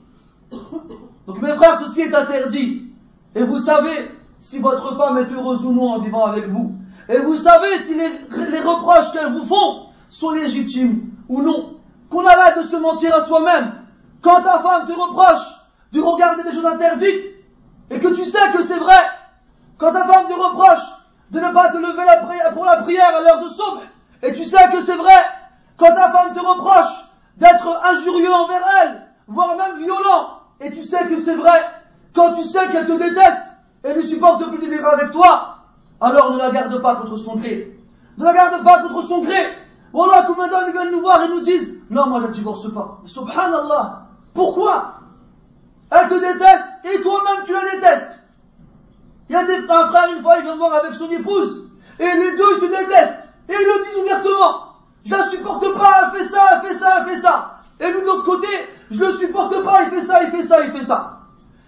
Donc 1.27 1.41
mes 1.41 1.53
frères, 1.55 1.79
ceci 1.79 2.01
est 2.01 2.15
interdit. 2.15 2.91
Et 3.35 3.43
vous 3.43 3.59
savez 3.59 4.11
si 4.39 4.59
votre 4.59 4.97
femme 4.97 5.17
est 5.17 5.31
heureuse 5.31 5.63
ou 5.65 5.71
non 5.71 5.93
en 5.93 5.99
vivant 5.99 6.25
avec 6.25 6.47
vous. 6.49 6.78
Et 7.09 7.17
vous 7.17 7.35
savez 7.35 7.79
si 7.79 7.95
les, 7.95 8.59
reproches 8.61 9.11
qu'elles 9.11 9.31
vous 9.31 9.43
font 9.43 9.87
sont 10.11 10.29
légitimes 10.29 11.09
ou 11.27 11.41
non. 11.41 11.77
Qu'on 12.11 12.25
arrête 12.25 12.59
de 12.59 12.67
se 12.67 12.75
mentir 12.77 13.13
à 13.15 13.25
soi-même. 13.25 13.81
Quand 14.21 14.43
ta 14.43 14.59
femme 14.59 14.87
te 14.87 14.93
reproche 14.93 15.45
de 15.91 16.01
regarder 16.01 16.43
des 16.43 16.51
choses 16.51 16.67
interdites, 16.67 17.25
et 17.89 17.99
que 17.99 18.09
tu 18.09 18.25
sais 18.25 18.51
que 18.53 18.63
c'est 18.63 18.77
vrai, 18.77 18.99
quand 19.79 19.91
ta 19.91 20.05
femme 20.05 20.27
te 20.27 20.33
reproche 20.33 20.85
de 21.31 21.39
ne 21.39 21.51
pas 21.51 21.71
te 21.71 21.77
lever 21.77 22.53
pour 22.53 22.65
la 22.65 22.77
prière 22.77 23.15
à 23.15 23.21
l'heure 23.21 23.43
de 23.43 23.49
sombre, 23.49 23.81
et 24.21 24.33
tu 24.33 24.45
sais 24.45 24.69
que 24.71 24.81
c'est 24.81 24.95
vrai, 24.95 25.19
quand 25.77 25.93
ta 25.95 26.11
femme 26.11 26.35
te 26.35 26.39
reproche 26.39 26.93
d'être 27.37 27.81
injurieux 27.85 28.31
envers 28.31 28.63
elle, 28.83 29.01
voire 29.27 29.57
même 29.57 29.77
violent, 29.77 30.41
et 30.61 30.71
tu 30.71 30.83
sais 30.83 31.07
que 31.07 31.17
c'est 31.19 31.35
vrai, 31.35 31.65
quand 32.13 32.33
tu 32.33 32.43
sais 32.43 32.67
qu'elle 32.67 32.85
te 32.85 32.91
déteste 32.91 33.41
et 33.83 33.95
ne 33.95 34.01
supporte 34.01 34.47
plus 34.47 34.59
de 34.59 34.71
vivre 34.71 34.87
avec 34.87 35.11
toi, 35.11 35.58
alors 36.01 36.33
ne 36.33 36.38
la 36.38 36.51
garde 36.51 36.81
pas 36.81 36.95
contre 36.95 37.17
son 37.17 37.35
gré. 37.35 37.77
Ne 38.17 38.23
la 38.23 38.33
garde 38.33 38.63
pas 38.63 38.83
contre 38.83 39.03
son 39.03 39.21
gré. 39.21 39.57
Voilà 39.91 40.23
combien 40.27 40.47
d'hommes 40.47 40.71
viennent 40.71 40.91
nous 40.91 41.01
voir 41.01 41.23
et 41.23 41.29
nous 41.29 41.41
disent 41.41 41.81
Non, 41.89 42.07
moi 42.07 42.21
je 42.21 42.27
ne 42.27 42.33
divorce 42.33 42.71
pas. 42.73 42.99
Subhanallah. 43.05 44.07
Pourquoi? 44.33 44.93
Elle 45.91 46.07
te 46.07 46.13
déteste 46.13 46.67
et 46.85 47.01
toi-même 47.01 47.43
tu 47.45 47.53
la 47.53 47.62
détestes. 47.62 48.19
Il 49.29 49.33
y 49.33 49.35
a 49.35 49.41
un 49.41 49.88
frère, 49.88 50.09
une 50.15 50.23
fois, 50.23 50.38
il 50.38 50.43
vient 50.43 50.55
voir 50.55 50.73
avec 50.73 50.95
son 50.95 51.09
épouse 51.09 51.67
et 51.99 52.05
les 52.05 52.38
deux 52.38 52.55
ils 52.55 52.62
se 52.62 52.65
détestent. 52.65 53.19
Et 53.49 53.53
ils 53.53 53.65
le 53.65 53.85
disent 53.85 54.03
ouvertement. 54.03 54.69
Je 55.05 55.15
la 55.15 55.23
supporte 55.27 55.73
pas, 55.77 56.12
elle 56.13 56.19
fait 56.19 56.25
ça, 56.25 56.39
elle 56.51 56.67
fait 56.67 56.73
ça, 56.75 56.88
elle 56.99 57.09
fait 57.09 57.21
ça. 57.21 57.62
Et 57.79 57.93
de 57.93 58.05
l'autre 58.05 58.25
côté, 58.25 58.47
je 58.91 59.03
le 59.03 59.13
supporte 59.13 59.63
pas, 59.63 59.83
il 59.83 59.89
fait 59.89 60.01
ça, 60.01 60.23
il 60.23 60.29
fait 60.29 60.43
ça, 60.43 60.65
il 60.65 60.71
fait 60.71 60.83
ça. 60.83 61.19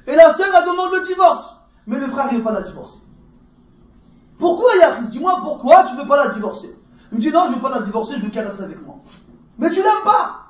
Et 0.06 0.16
la 0.16 0.34
sœur, 0.34 0.48
elle 0.56 0.66
demande 0.66 0.92
le 0.94 1.06
divorce. 1.08 1.56
Mais 1.88 1.98
le 1.98 2.08
frère, 2.08 2.28
il 2.32 2.38
veut 2.38 2.44
pas 2.44 2.52
la 2.52 2.62
divorcer. 2.62 3.00
Pourquoi, 4.42 4.76
Yahri 4.76 5.06
Dis-moi 5.10 5.40
pourquoi 5.44 5.84
tu 5.84 5.96
veux 5.96 6.08
pas 6.08 6.18
la 6.26 6.30
divorcer. 6.30 6.76
Il 7.12 7.20
me 7.20 7.22
dit 7.22 7.30
non, 7.30 7.46
je 7.46 7.54
veux 7.54 7.62
pas 7.62 7.70
la 7.70 7.82
divorcer, 7.82 8.16
je 8.18 8.26
veux 8.26 8.32
qu'elle 8.32 8.48
reste 8.48 8.60
avec 8.60 8.84
moi. 8.84 8.96
Mais 9.60 9.70
tu 9.70 9.84
l'aimes 9.84 10.04
pas. 10.04 10.48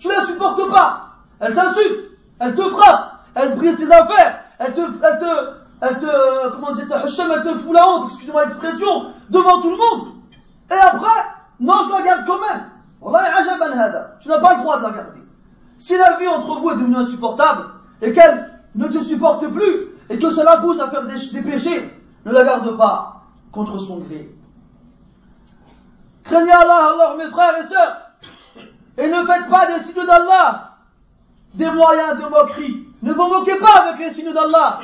Tu 0.00 0.08
la 0.08 0.24
supportes 0.24 0.68
pas. 0.68 1.10
Elle 1.38 1.54
t'insulte. 1.54 2.18
Elle 2.40 2.56
te 2.56 2.68
frappe. 2.68 3.12
Elle 3.36 3.56
brise 3.56 3.76
tes 3.76 3.92
affaires. 3.92 4.40
Elle 4.58 4.74
te, 4.74 4.80
elle 4.80 5.18
te, 5.20 5.50
elle 5.80 5.98
te, 6.00 6.50
comment 6.50 6.72
dire, 6.72 6.86
elle 6.90 7.42
te 7.42 7.54
fout 7.58 7.72
la 7.72 7.88
honte, 7.88 8.06
excusez-moi 8.08 8.44
l'expression, 8.46 9.12
devant 9.30 9.60
tout 9.60 9.70
le 9.70 9.76
monde. 9.76 10.14
Et 10.72 10.74
après, 10.74 11.24
non, 11.60 11.84
je 11.86 11.92
la 11.92 12.02
garde 12.02 12.26
quand 12.26 12.40
même. 12.40 12.66
Tu 14.20 14.28
n'as 14.28 14.40
pas 14.40 14.56
le 14.56 14.62
droit 14.62 14.78
de 14.78 14.82
la 14.82 14.90
garder. 14.90 15.22
Si 15.78 15.96
la 15.96 16.16
vie 16.16 16.26
entre 16.26 16.58
vous 16.58 16.70
est 16.70 16.76
devenue 16.76 16.96
insupportable 16.96 17.66
et 18.02 18.12
qu'elle 18.12 18.50
ne 18.74 18.88
te 18.88 19.00
supporte 19.00 19.46
plus 19.46 19.90
et 20.10 20.18
que 20.18 20.28
cela 20.30 20.56
pousse 20.56 20.80
à 20.80 20.90
faire 20.90 21.06
des, 21.06 21.42
péchés, 21.42 21.96
ne 22.24 22.32
la 22.32 22.42
garde 22.42 22.76
pas 22.76 23.17
contre 23.52 23.78
son 23.78 23.98
gré. 24.00 24.30
Craignez 26.24 26.52
Allah, 26.52 26.92
alors 26.94 27.16
mes 27.16 27.28
frères 27.30 27.58
et 27.58 27.66
sœurs, 27.66 28.10
et 28.98 29.08
ne 29.08 29.24
faites 29.24 29.48
pas 29.48 29.66
des 29.66 29.80
signes 29.80 30.06
d'Allah 30.06 30.68
des 31.54 31.70
moyens 31.70 32.16
de 32.18 32.28
moquerie. 32.28 32.86
Ne 33.02 33.12
vous 33.12 33.28
moquez 33.28 33.56
pas 33.56 33.82
avec 33.82 33.98
les 33.98 34.10
signes 34.10 34.32
d'Allah. 34.32 34.80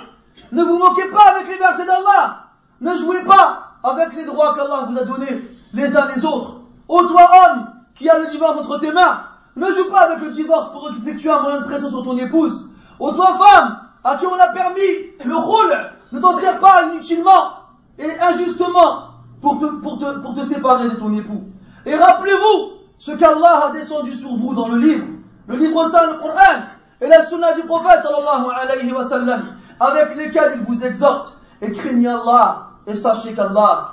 Ne 0.53 0.62
vous 0.62 0.79
moquez 0.79 1.09
pas 1.09 1.35
avec 1.35 1.48
les 1.48 1.59
versets 1.59 1.87
d'Allah. 1.87 2.46
Ne 2.81 2.94
jouez 2.96 3.22
pas 3.24 3.74
avec 3.83 4.14
les 4.14 4.24
droits 4.24 4.55
qu'Allah 4.55 4.87
vous 4.88 4.98
a 4.98 5.05
donnés 5.05 5.42
les 5.72 5.96
uns 5.96 6.09
les 6.14 6.24
autres. 6.24 6.61
Ô 6.88 7.07
toi 7.07 7.22
homme 7.22 7.70
qui 7.94 8.09
a 8.09 8.18
le 8.18 8.27
divorce 8.27 8.59
entre 8.59 8.79
tes 8.79 8.92
mains, 8.92 9.24
ne 9.57 9.66
joue 9.66 9.90
pas 9.90 10.11
avec 10.11 10.20
le 10.20 10.31
divorce 10.31 10.72
pour 10.72 10.90
effectuer 10.90 11.31
un 11.31 11.40
moyen 11.40 11.61
de 11.61 11.64
pression 11.64 11.88
sur 11.88 12.03
ton 12.03 12.16
épouse. 12.18 12.68
Ô 12.98 13.12
toi 13.12 13.38
femme 13.38 13.79
à 14.03 14.16
qui 14.16 14.27
on 14.27 14.35
a 14.35 14.48
permis 14.48 14.81
le 15.24 15.37
rôle, 15.37 15.90
ne 16.12 16.20
t'en 16.20 16.38
sers 16.38 16.59
pas 16.61 16.85
inutilement 16.92 17.63
et 17.98 18.20
injustement 18.20 19.09
pour 19.40 19.61
te, 19.61 19.66
pour, 19.66 19.98
te, 19.98 20.18
pour 20.20 20.35
te 20.35 20.44
séparer 20.44 20.88
de 20.88 20.94
ton 20.94 21.12
époux. 21.14 21.44
Et 21.87 21.94
rappelez-vous 21.94 22.72
ce 22.98 23.12
qu'Allah 23.12 23.66
a 23.66 23.70
descendu 23.72 24.14
sur 24.14 24.35
vous 24.37 24.54
dans 24.54 24.68
le 24.68 24.78
livre, 24.78 25.07
le 25.48 25.57
livre 25.57 25.88
saint, 25.88 26.12
le 26.12 26.18
Coran, 26.18 26.62
et 27.00 27.09
la 27.09 27.24
sunna 27.26 27.54
du 27.54 27.62
prophète 27.62 28.00
sallallahu 28.02 28.46
alayhi 28.57 28.92
wa 28.92 29.04
sallam, 29.04 29.42
avec 29.80 30.16
lesquels 30.16 30.52
il 30.57 30.62
vous 30.62 30.85
exhorte. 30.85 31.37
Et 31.61 31.72
craignez 31.72 32.09
Allah, 32.09 32.68
et 32.87 32.94
sachez 32.94 33.35
qu'Allah 33.35 33.92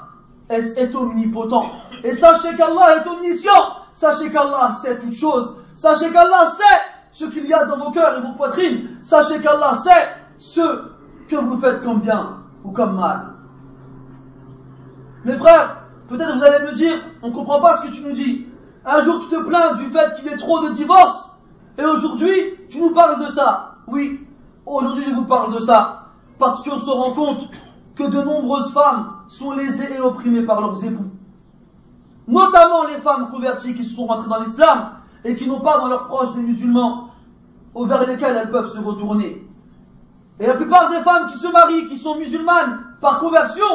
est 0.50 0.96
omnipotent. 0.96 1.66
Et 2.04 2.14
sachez 2.14 2.56
qu'Allah 2.56 2.98
est 2.98 3.08
omniscient. 3.08 3.76
Sachez 3.94 4.32
qu'Allah 4.32 4.72
sait 4.82 5.00
toutes 5.00 5.14
choses. 5.14 5.56
Sachez 5.76 6.12
qu'Allah 6.12 6.52
sait 6.52 6.82
ce 7.12 7.26
qu'il 7.26 7.46
y 7.46 7.54
a 7.54 7.66
dans 7.66 7.78
vos 7.78 7.92
cœurs 7.92 8.18
et 8.18 8.22
vos 8.22 8.34
poitrines. 8.34 8.90
Sachez 9.02 9.40
qu'Allah 9.40 9.78
sait 9.84 10.10
ce 10.38 10.62
que 11.30 11.36
vous 11.36 11.60
faites 11.60 11.84
comme 11.84 12.02
bien 12.02 12.38
ou 12.64 12.72
comme 12.72 12.96
mal. 12.96 13.31
Mes 15.24 15.38
frères, 15.38 15.84
peut-être 16.10 16.36
vous 16.36 16.44
allez 16.44 16.66
me 16.66 16.74
dire, 16.74 16.96
on 17.22 17.30
ne 17.30 17.34
comprend 17.34 17.62
pas 17.62 17.78
ce 17.78 17.88
que 17.88 17.94
tu 17.94 18.02
nous 18.02 18.14
dis. 18.14 18.48
Un 18.86 19.02
jour 19.02 19.20
tu 19.20 19.30
te 19.30 19.40
plains 19.42 19.76
du 19.76 19.86
fait 19.86 20.16
qu'il 20.16 20.26
y 20.26 20.34
ait 20.34 20.38
trop 20.38 20.68
de 20.68 20.74
divorces, 20.74 21.30
et 21.78 21.86
aujourd'hui 21.86 22.56
tu 22.70 22.82
nous 22.82 22.94
parles 22.94 23.24
de 23.24 23.28
ça. 23.30 23.76
Oui, 23.88 24.28
aujourd'hui 24.66 25.04
je 25.08 25.14
vous 25.14 25.26
parle 25.26 25.54
de 25.54 25.60
ça, 25.60 26.08
parce 26.40 26.64
qu'on 26.64 26.80
se 26.80 26.90
rend 26.90 27.12
compte 27.12 27.50
que 27.96 28.04
de 28.04 28.22
nombreuses 28.22 28.74
femmes 28.74 29.14
sont 29.28 29.52
lésées 29.52 29.94
et 29.96 30.00
opprimées 30.00 30.42
par 30.44 30.62
leurs 30.62 30.84
époux. 30.84 31.12
Notamment 32.28 32.86
les 32.86 32.98
femmes 32.98 33.30
converties 33.30 33.76
qui 33.76 33.84
se 33.84 33.96
sont 33.96 34.08
rentrées 34.08 34.30
dans 34.30 34.42
l'islam 34.42 34.92
et 35.24 35.36
qui 35.36 35.48
n'ont 35.48 35.62
pas 35.62 35.78
dans 35.78 35.88
leurs 35.88 36.08
proches 36.08 36.34
des 36.34 36.42
musulmans 36.42 37.10
vers 37.76 38.08
lesquels 38.08 38.36
elles 38.36 38.50
peuvent 38.50 38.72
se 38.72 38.80
retourner. 38.80 39.48
Et 40.40 40.48
la 40.48 40.56
plupart 40.56 40.90
des 40.90 41.02
femmes 41.02 41.28
qui 41.28 41.38
se 41.38 41.48
marient, 41.48 41.86
qui 41.86 41.98
sont 41.98 42.16
musulmanes 42.16 42.80
par 43.00 43.20
conversion, 43.20 43.66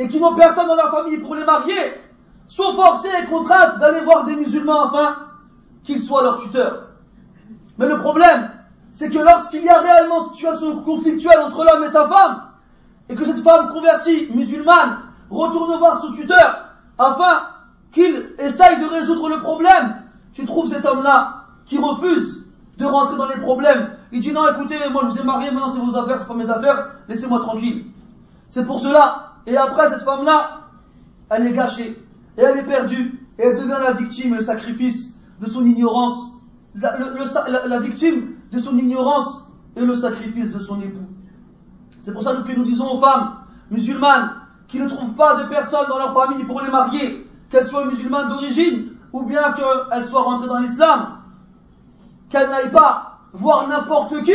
et 0.00 0.08
qui 0.08 0.18
n'ont 0.18 0.34
personne 0.34 0.66
dans 0.66 0.76
leur 0.76 0.90
famille 0.90 1.18
pour 1.18 1.34
les 1.34 1.44
marier, 1.44 2.00
sont 2.48 2.72
forcées 2.72 3.10
et 3.22 3.26
contraintes 3.26 3.78
d'aller 3.80 4.00
voir 4.00 4.24
des 4.24 4.34
musulmans 4.34 4.86
afin 4.86 5.16
qu'ils 5.84 6.00
soient 6.00 6.22
leurs 6.22 6.40
tuteurs. 6.40 6.86
Mais 7.76 7.86
le 7.86 7.98
problème, 7.98 8.50
c'est 8.92 9.10
que 9.10 9.18
lorsqu'il 9.18 9.62
y 9.62 9.68
a 9.68 9.78
réellement 9.78 10.22
une 10.22 10.30
situation 10.30 10.80
conflictuelle 10.80 11.38
entre 11.40 11.64
l'homme 11.64 11.84
et 11.84 11.90
sa 11.90 12.08
femme, 12.08 12.44
et 13.10 13.14
que 13.14 13.26
cette 13.26 13.40
femme 13.40 13.74
convertie, 13.74 14.28
musulmane, 14.32 15.00
retourne 15.28 15.78
voir 15.78 16.00
son 16.00 16.12
tuteur 16.12 16.64
afin 16.96 17.42
qu'il 17.92 18.32
essaye 18.38 18.80
de 18.80 18.86
résoudre 18.86 19.28
le 19.28 19.40
problème, 19.40 19.96
tu 20.32 20.46
trouves 20.46 20.68
cet 20.68 20.86
homme-là 20.86 21.44
qui 21.66 21.76
refuse 21.76 22.46
de 22.78 22.86
rentrer 22.86 23.18
dans 23.18 23.28
les 23.28 23.40
problèmes. 23.42 23.90
Il 24.12 24.22
dit 24.22 24.32
non, 24.32 24.48
écoutez, 24.48 24.76
moi 24.90 25.02
je 25.04 25.10
vous 25.10 25.20
ai 25.20 25.24
marié, 25.24 25.50
maintenant 25.50 25.70
c'est 25.70 25.80
vos 25.80 25.94
affaires, 25.94 26.20
c'est 26.20 26.28
pas 26.28 26.34
mes 26.34 26.48
affaires, 26.48 26.92
laissez-moi 27.06 27.40
tranquille. 27.40 27.84
C'est 28.48 28.64
pour 28.64 28.80
cela. 28.80 29.29
Et 29.46 29.56
après, 29.56 29.88
cette 29.90 30.02
femme-là, 30.02 30.68
elle 31.30 31.46
est 31.46 31.52
gâchée, 31.52 31.96
et 32.36 32.42
elle 32.42 32.58
est 32.58 32.66
perdue, 32.66 33.26
et 33.38 33.42
elle 33.42 33.56
devient 33.56 33.78
la 33.82 33.92
victime 33.92 34.34
le 34.34 34.42
sacrifice 34.42 35.18
de 35.40 35.46
son 35.46 35.64
ignorance, 35.64 36.32
la 36.74 37.78
victime 37.80 38.34
de 38.52 38.58
son 38.58 38.76
ignorance 38.78 39.46
et 39.76 39.84
le 39.84 39.94
sacrifice 39.94 40.52
de 40.52 40.58
son 40.58 40.80
époux. 40.80 41.08
C'est 42.00 42.12
pour 42.12 42.22
ça 42.22 42.34
que 42.34 42.52
nous 42.52 42.64
disons 42.64 42.90
aux 42.92 43.00
femmes 43.00 43.36
musulmanes 43.70 44.32
qui 44.68 44.78
ne 44.78 44.88
trouvent 44.88 45.14
pas 45.14 45.42
de 45.42 45.48
personnes 45.48 45.86
dans 45.88 45.98
leur 45.98 46.14
famille 46.14 46.44
pour 46.44 46.60
les 46.60 46.70
marier, 46.70 47.26
qu'elles 47.50 47.66
soient 47.66 47.86
musulmanes 47.86 48.28
d'origine 48.28 48.92
ou 49.12 49.24
bien 49.26 49.52
qu'elle 49.52 50.06
soit 50.06 50.22
rentrée 50.22 50.46
dans 50.46 50.60
l'islam, 50.60 51.18
qu'elle 52.28 52.48
n'aille 52.48 52.70
pas 52.70 53.18
voir 53.32 53.68
n'importe 53.68 54.22
qui 54.22 54.32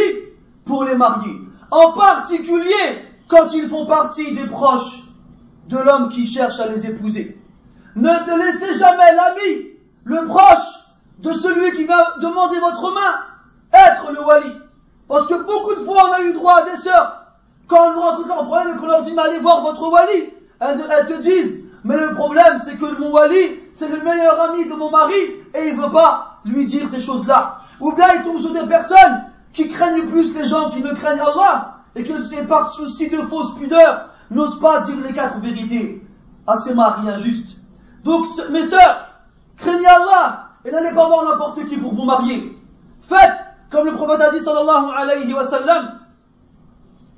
pour 0.65 0.83
les 0.83 0.95
marier. 0.95 1.39
En 1.71 1.93
particulier 1.93 3.05
quand 3.27 3.53
ils 3.53 3.67
font 3.67 3.85
partie 3.85 4.33
des 4.33 4.47
proches 4.47 5.03
de 5.67 5.77
l'homme 5.77 6.09
qui 6.09 6.27
cherche 6.27 6.59
à 6.59 6.67
les 6.67 6.85
épouser. 6.85 7.37
Ne 7.95 8.09
te 8.09 8.37
laissez 8.37 8.77
jamais 8.77 9.15
l'ami, 9.15 9.67
le 10.03 10.25
proche 10.27 10.85
de 11.19 11.31
celui 11.31 11.71
qui 11.71 11.85
va 11.85 12.15
demander 12.21 12.59
votre 12.59 12.93
main, 12.93 13.23
être 13.73 14.11
le 14.11 14.21
wali. 14.23 14.51
Parce 15.07 15.27
que 15.27 15.35
beaucoup 15.35 15.75
de 15.75 15.85
fois 15.85 16.09
on 16.09 16.13
a 16.13 16.21
eu 16.21 16.33
droit 16.33 16.61
à 16.61 16.69
des 16.69 16.77
sœurs, 16.77 17.23
quand 17.67 17.91
on 17.91 17.93
nous 17.93 18.31
un 18.31 18.45
problème 18.45 18.75
et 18.75 18.79
qu'on 18.79 18.87
leur 18.87 19.01
dit 19.01 19.13
mais 19.13 19.23
allez 19.23 19.39
voir 19.39 19.61
votre 19.61 19.89
wali, 19.89 20.33
elles, 20.59 21.05
te 21.07 21.21
disent 21.21 21.65
mais 21.83 21.97
le 21.97 22.13
problème 22.15 22.59
c'est 22.63 22.75
que 22.75 22.99
mon 22.99 23.11
wali 23.11 23.59
c'est 23.73 23.89
le 23.89 24.01
meilleur 24.01 24.39
ami 24.41 24.65
de 24.65 24.73
mon 24.73 24.89
mari 24.89 25.21
et 25.53 25.69
il 25.69 25.75
veut 25.75 25.91
pas 25.91 26.41
lui 26.45 26.65
dire 26.65 26.87
ces 26.87 27.01
choses-là. 27.01 27.59
Ou 27.79 27.91
bien 27.93 28.13
il 28.15 28.23
tombe 28.23 28.39
sur 28.39 28.51
des 28.51 28.67
personnes 28.67 29.25
qui 29.53 29.69
craignent 29.69 30.05
plus 30.07 30.35
les 30.35 30.45
gens 30.45 30.69
qui 30.69 30.81
ne 30.83 30.93
craignent 30.93 31.21
Allah 31.21 31.74
et 31.95 32.03
que 32.03 32.23
c'est 32.23 32.43
par 32.43 32.73
souci 32.73 33.09
de 33.09 33.17
fausse 33.23 33.55
pudeur 33.55 34.09
n'osent 34.29 34.59
pas 34.59 34.81
dire 34.81 34.95
les 35.01 35.13
quatre 35.13 35.39
vérités 35.39 36.05
à 36.47 36.57
ces 36.57 36.73
maris 36.73 37.07
injustes. 37.09 37.57
Donc 38.03 38.27
mes 38.51 38.63
sœurs, 38.63 39.07
craignez 39.57 39.87
Allah 39.87 40.49
et 40.65 40.71
n'allez 40.71 40.93
pas 40.93 41.07
voir 41.07 41.25
n'importe 41.25 41.65
qui 41.65 41.77
pour 41.77 41.93
vous 41.93 42.03
marier. 42.03 42.57
Faites 43.03 43.45
comme 43.69 43.85
le 43.85 43.93
prophète 43.93 44.21
a 44.21 44.31
dit 44.31 44.39
sallallahu 44.39 44.91
alayhi 44.95 45.33
wa 45.33 45.45
sallam. 45.45 45.99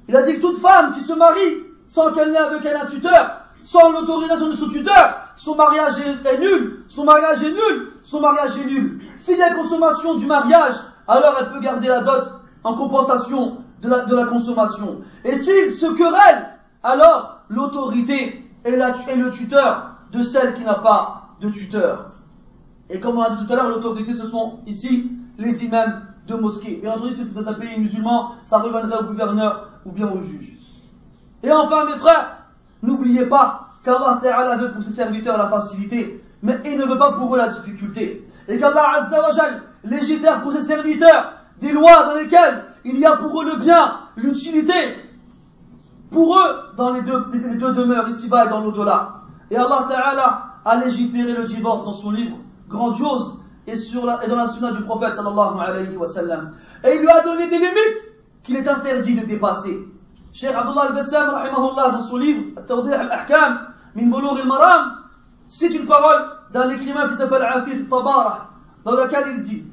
Il 0.07 0.15
a 0.15 0.21
dit 0.21 0.35
que 0.35 0.41
toute 0.41 0.59
femme 0.59 0.93
qui 0.93 1.01
se 1.01 1.13
marie 1.13 1.63
sans 1.85 2.13
qu'elle 2.13 2.31
n'ait 2.31 2.37
avec 2.37 2.63
elle 2.65 2.77
un 2.77 2.85
tuteur, 2.85 3.41
sans 3.61 3.91
l'autorisation 3.91 4.49
de 4.49 4.55
son 4.55 4.69
tuteur, 4.69 5.27
son 5.35 5.55
mariage 5.55 5.93
est, 5.99 6.37
nul, 6.39 6.83
son 6.87 7.03
mariage 7.05 7.43
est 7.43 7.51
nul, 7.51 7.93
son 8.03 8.21
mariage 8.21 8.57
est 8.57 8.65
nul. 8.65 9.01
S'il 9.17 9.37
y 9.37 9.41
a 9.41 9.53
consommation 9.53 10.15
du 10.15 10.25
mariage, 10.25 10.75
alors 11.07 11.37
elle 11.39 11.51
peut 11.51 11.59
garder 11.59 11.87
la 11.87 12.01
dot 12.01 12.25
en 12.63 12.75
compensation 12.75 13.57
de 13.81 14.15
la, 14.15 14.25
consommation. 14.25 15.01
Et 15.23 15.35
s'il 15.35 15.71
se 15.71 15.85
querelle, 15.93 16.47
alors 16.83 17.41
l'autorité 17.49 18.49
est, 18.63 18.71
le 18.71 19.29
tuteur 19.31 19.91
de 20.11 20.21
celle 20.21 20.55
qui 20.55 20.63
n'a 20.63 20.75
pas 20.75 21.29
de 21.41 21.49
tuteur. 21.49 22.09
Et 22.89 22.99
comme 22.99 23.17
on 23.17 23.21
a 23.21 23.29
dit 23.31 23.45
tout 23.45 23.53
à 23.53 23.55
l'heure, 23.55 23.69
l'autorité, 23.69 24.13
ce 24.13 24.27
sont 24.27 24.59
ici 24.65 25.11
les 25.37 25.63
imams 25.63 26.01
de 26.27 26.35
mosquée. 26.35 26.81
Et 26.83 26.87
entendu, 26.87 27.13
c'est 27.13 27.33
dans 27.33 27.47
un 27.47 27.53
pays 27.53 27.79
musulman, 27.79 28.31
ça 28.45 28.57
reviendrait 28.57 28.99
au 28.99 29.03
gouverneur 29.03 29.69
ou 29.85 29.91
bien 29.91 30.07
au 30.07 30.19
juge. 30.19 30.57
Et 31.43 31.51
enfin, 31.51 31.85
mes 31.85 31.97
frères, 31.97 32.37
n'oubliez 32.81 33.25
pas 33.25 33.67
qu'Allah 33.83 34.19
Ta'ala 34.21 34.57
veut 34.57 34.71
pour 34.71 34.83
ses 34.83 34.91
serviteurs 34.91 35.37
la 35.37 35.47
facilité, 35.47 36.23
mais 36.41 36.59
il 36.65 36.77
ne 36.77 36.85
veut 36.85 36.97
pas 36.97 37.13
pour 37.13 37.35
eux 37.35 37.37
la 37.37 37.49
difficulté. 37.49 38.27
Et 38.47 38.57
qu'Allah 38.57 38.85
Azza 38.97 39.21
wa 39.21 39.29
légifère 39.83 40.41
pour 40.41 40.51
ses 40.51 40.61
serviteurs 40.61 41.33
des 41.59 41.71
lois 41.71 42.05
dans 42.05 42.15
lesquelles 42.15 42.63
il 42.85 42.99
y 42.99 43.05
a 43.05 43.17
pour 43.17 43.41
eux 43.41 43.45
le 43.45 43.57
bien, 43.57 43.99
l'utilité, 44.15 44.95
pour 46.11 46.37
eux 46.37 46.55
dans 46.77 46.91
les 46.91 47.01
deux, 47.01 47.73
demeures 47.73 48.07
ici-bas 48.09 48.45
et 48.45 48.49
dans 48.49 48.61
l'au-delà. 48.61 49.21
Et 49.51 49.57
Allah 49.57 49.85
Ta'ala 49.89 50.43
a 50.65 50.75
légiféré 50.77 51.33
le 51.33 51.43
divorce 51.45 51.85
dans 51.85 51.93
son 51.93 52.11
livre, 52.11 52.37
grandiose, 52.69 53.39
et, 53.65 53.73
et 53.73 54.27
dans 54.29 54.35
la 54.35 54.47
sunna 54.47 54.71
du 54.71 54.83
prophète 54.83 55.15
sallallahu 55.15 55.59
alayhi 55.59 55.97
wa. 55.97 56.07
Et 56.83 56.95
il 56.95 57.01
lui 57.01 57.09
a 57.09 57.21
donné 57.23 57.47
des 57.49 57.57
limites 57.57 58.03
qu'il 58.43 58.55
est 58.55 58.67
interdit 58.67 59.15
de 59.15 59.25
dépasser. 59.25 59.77
Cheikh 60.33 60.53
Abdullah 60.55 60.87
al-Bassam, 60.89 61.29
rahimahullah, 61.29 61.91
dans 61.91 62.01
son 62.01 62.17
livre, 62.17 62.43
At-Tawdih 62.57 62.93
al-Ahkam, 62.93 63.59
min 63.95 64.07
Bulur 64.07 64.37
al-Maram, 64.37 64.97
cite 65.47 65.73
une 65.75 65.87
parole 65.87 66.29
d'un 66.53 66.69
écrivain 66.69 67.09
qui 67.09 67.15
s'appelle 67.15 67.43
Afif 67.43 67.89
Tabara, 67.89 68.49
dans 68.85 68.95
laquelle 68.95 69.33
il 69.35 69.41
dit 69.41 69.65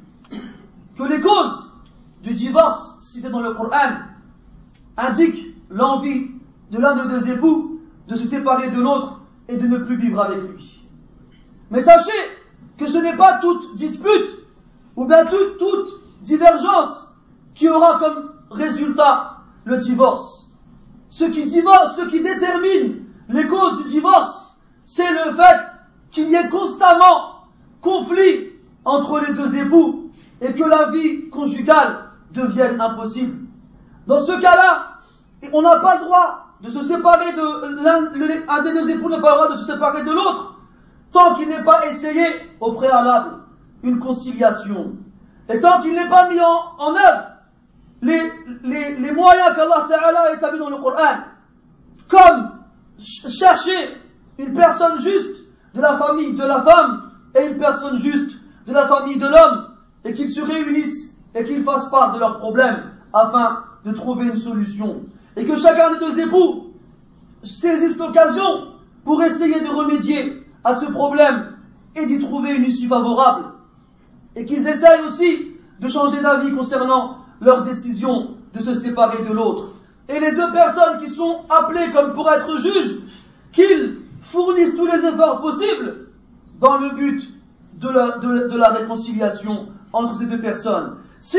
que 0.98 1.02
les 1.04 1.20
causes 1.20 1.63
du 2.24 2.32
divorce 2.32 2.96
citées 3.00 3.28
dans 3.28 3.42
le 3.42 3.52
Coran 3.52 3.98
indiquent 4.96 5.54
l'envie 5.68 6.30
de 6.70 6.78
l'un 6.78 6.96
de 6.96 7.10
deux 7.10 7.30
époux 7.30 7.80
de 8.08 8.16
se 8.16 8.26
séparer 8.26 8.70
de 8.70 8.80
l'autre 8.80 9.20
et 9.48 9.58
de 9.58 9.66
ne 9.66 9.76
plus 9.78 9.96
vivre 9.96 10.22
avec 10.22 10.42
lui. 10.42 10.88
Mais 11.70 11.80
sachez 11.80 12.10
que 12.78 12.86
ce 12.86 12.96
n'est 12.96 13.16
pas 13.16 13.38
toute 13.38 13.74
dispute 13.76 14.38
ou 14.96 15.06
bien 15.06 15.26
toute, 15.26 15.58
toute 15.58 16.00
divergence 16.22 17.10
qui 17.54 17.68
aura 17.68 17.98
comme 17.98 18.32
résultat 18.50 19.40
le 19.64 19.76
divorce. 19.76 20.50
Ce 21.10 21.24
qui 21.24 21.44
divorce, 21.44 21.96
ce 21.96 22.08
qui 22.08 22.22
détermine 22.22 23.04
les 23.28 23.46
causes 23.46 23.84
du 23.84 23.90
divorce, 23.90 24.56
c'est 24.84 25.12
le 25.12 25.34
fait 25.34 25.60
qu'il 26.10 26.28
y 26.28 26.34
ait 26.34 26.48
constamment 26.48 27.48
conflit 27.82 28.50
entre 28.84 29.20
les 29.20 29.34
deux 29.34 29.56
époux 29.56 30.10
et 30.40 30.54
que 30.54 30.64
la 30.64 30.90
vie 30.90 31.28
conjugale 31.28 32.13
devienne 32.34 32.80
impossible. 32.80 33.46
Dans 34.06 34.18
ce 34.18 34.32
cas-là, 34.32 34.98
on 35.52 35.62
n'a 35.62 35.78
pas 35.80 35.98
le 35.98 36.04
droit 36.04 36.44
de 36.60 36.70
se 36.70 36.82
séparer 36.82 37.32
de 37.32 37.82
l'un, 37.82 38.08
un 38.48 38.62
des 38.62 38.72
deux 38.72 38.90
époux 38.90 39.08
n'a 39.08 39.20
pas 39.20 39.48
le 39.48 39.54
de 39.54 39.58
se 39.58 39.66
séparer 39.66 40.02
de 40.02 40.10
l'autre 40.10 40.54
tant 41.12 41.34
qu'il 41.36 41.48
n'est 41.48 41.62
pas 41.62 41.86
essayé 41.86 42.24
au 42.60 42.72
préalable 42.72 43.38
une 43.82 44.00
conciliation, 44.00 44.96
et 45.48 45.60
tant 45.60 45.80
qu'il 45.82 45.94
n'est 45.94 46.08
pas 46.08 46.28
mis 46.28 46.40
en, 46.40 46.94
œuvre 46.94 47.26
les, 48.02 48.32
les, 48.64 48.96
les 48.96 49.12
moyens 49.12 49.54
qu'Allah 49.54 49.86
Ta'ala 49.88 50.20
a 50.22 50.34
établis 50.34 50.58
dans 50.58 50.70
le 50.70 50.78
Coran, 50.78 51.18
comme 52.08 52.50
chercher 52.98 54.00
une 54.38 54.54
personne 54.54 54.98
juste 55.00 55.44
de 55.74 55.80
la 55.80 55.98
famille 55.98 56.34
de 56.34 56.42
la 56.42 56.62
femme 56.62 57.10
et 57.34 57.46
une 57.46 57.58
personne 57.58 57.98
juste 57.98 58.38
de 58.66 58.72
la 58.72 58.88
famille 58.88 59.18
de 59.18 59.26
l'homme, 59.26 59.74
et 60.04 60.14
qu'ils 60.14 60.30
se 60.30 60.40
réunissent 60.40 61.13
et 61.34 61.44
qu'ils 61.44 61.62
fassent 61.64 61.90
part 61.90 62.14
de 62.14 62.18
leurs 62.18 62.38
problèmes 62.38 62.90
afin 63.12 63.64
de 63.84 63.92
trouver 63.92 64.26
une 64.26 64.36
solution. 64.36 65.02
Et 65.36 65.44
que 65.44 65.56
chacun 65.56 65.92
des 65.92 65.98
deux 65.98 66.20
époux 66.20 66.72
saisisse 67.42 67.98
l'occasion 67.98 68.68
pour 69.04 69.22
essayer 69.22 69.60
de 69.60 69.68
remédier 69.68 70.44
à 70.62 70.74
ce 70.76 70.86
problème 70.86 71.56
et 71.96 72.06
d'y 72.06 72.18
trouver 72.18 72.54
une 72.54 72.64
issue 72.64 72.88
favorable. 72.88 73.46
Et 74.36 74.44
qu'ils 74.44 74.66
essayent 74.66 75.02
aussi 75.02 75.48
de 75.80 75.88
changer 75.88 76.20
d'avis 76.20 76.54
concernant 76.54 77.18
leur 77.40 77.62
décision 77.62 78.36
de 78.54 78.60
se 78.60 78.74
séparer 78.74 79.22
de 79.24 79.32
l'autre. 79.32 79.72
Et 80.08 80.20
les 80.20 80.32
deux 80.32 80.52
personnes 80.52 80.98
qui 81.00 81.08
sont 81.08 81.40
appelées 81.50 81.92
comme 81.92 82.14
pour 82.14 82.30
être 82.30 82.58
juges, 82.58 83.00
qu'ils 83.52 83.98
fournissent 84.22 84.76
tous 84.76 84.86
les 84.86 85.04
efforts 85.06 85.40
possibles 85.42 86.08
dans 86.60 86.78
le 86.78 86.90
but 86.90 87.28
de 87.74 87.88
la, 87.88 88.18
de 88.18 88.56
la 88.56 88.70
réconciliation 88.70 89.68
entre 89.92 90.16
ces 90.16 90.26
deux 90.26 90.40
personnes. 90.40 90.96
Si, 91.24 91.38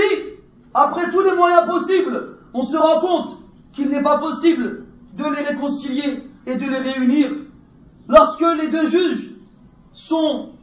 après 0.74 1.12
tous 1.12 1.22
les 1.22 1.36
moyens 1.36 1.68
possibles, 1.68 2.40
on 2.56 2.64
se 2.64 2.76
rend 2.76 3.02
compte 3.02 3.38
qu'il 3.72 3.90
n'est 3.90 4.02
pas 4.02 4.18
possible 4.18 4.88
de 5.14 5.26
les 5.26 5.44
réconcilier 5.44 6.24
et 6.48 6.56
de 6.56 6.66
les 6.66 6.80
réunir, 6.80 7.30
lorsque 8.08 8.42
les 8.42 8.68
deux 8.70 8.88
juges 8.88 9.36
sont 9.94 10.54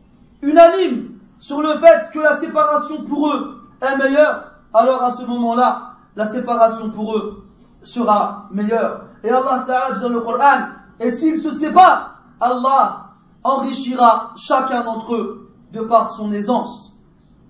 unanimes 0.43 1.21
sur 1.39 1.63
le 1.63 1.79
fait 1.79 2.11
que 2.13 2.19
la 2.19 2.35
séparation 2.35 3.05
pour 3.05 3.33
eux 3.33 3.61
est 3.81 3.97
meilleure, 3.97 4.55
alors 4.75 5.05
à 5.05 5.13
ce 5.13 5.25
moment-là, 5.27 5.93
la 6.17 6.27
séparation 6.27 6.91
pour 6.91 7.17
eux 7.17 7.45
sera 7.83 8.49
meilleure. 8.51 9.05
Et 9.23 9.31
Allah 9.31 9.63
Ta'ala 9.65 10.01
dans 10.01 10.09
le 10.09 10.21
Coran, 10.21 10.67
et 10.99 11.13
s'ils 11.13 11.39
se 11.39 11.53
séparent, 11.53 12.17
Allah 12.41 13.11
enrichira 13.45 14.33
chacun 14.37 14.83
d'entre 14.83 15.15
eux 15.15 15.49
de 15.73 15.83
par 15.83 16.09
son 16.09 16.33
aisance, 16.33 16.93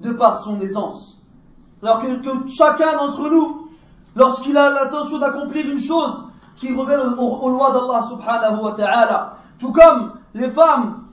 de 0.03 0.13
par 0.13 0.39
son 0.39 0.61
aisance. 0.61 1.12
Alors 1.83 2.01
que, 2.03 2.49
chacun 2.49 2.97
d'entre 2.97 3.29
nous, 3.29 3.69
lorsqu'il 4.15 4.57
a 4.57 4.71
l'intention 4.71 5.19
d'accomplir 5.19 5.69
une 5.69 5.81
chose 5.81 6.25
qui 6.57 6.73
revient 6.73 7.17
aux, 7.19 7.23
aux 7.23 7.51
lois 7.51 7.73
d'Allah 7.73 8.07
subhanahu 8.09 8.63
wa 8.63 8.73
ta'ala, 8.73 9.37
tout 9.59 9.73
comme 9.73 10.13
les 10.35 10.49
femmes 10.49 11.05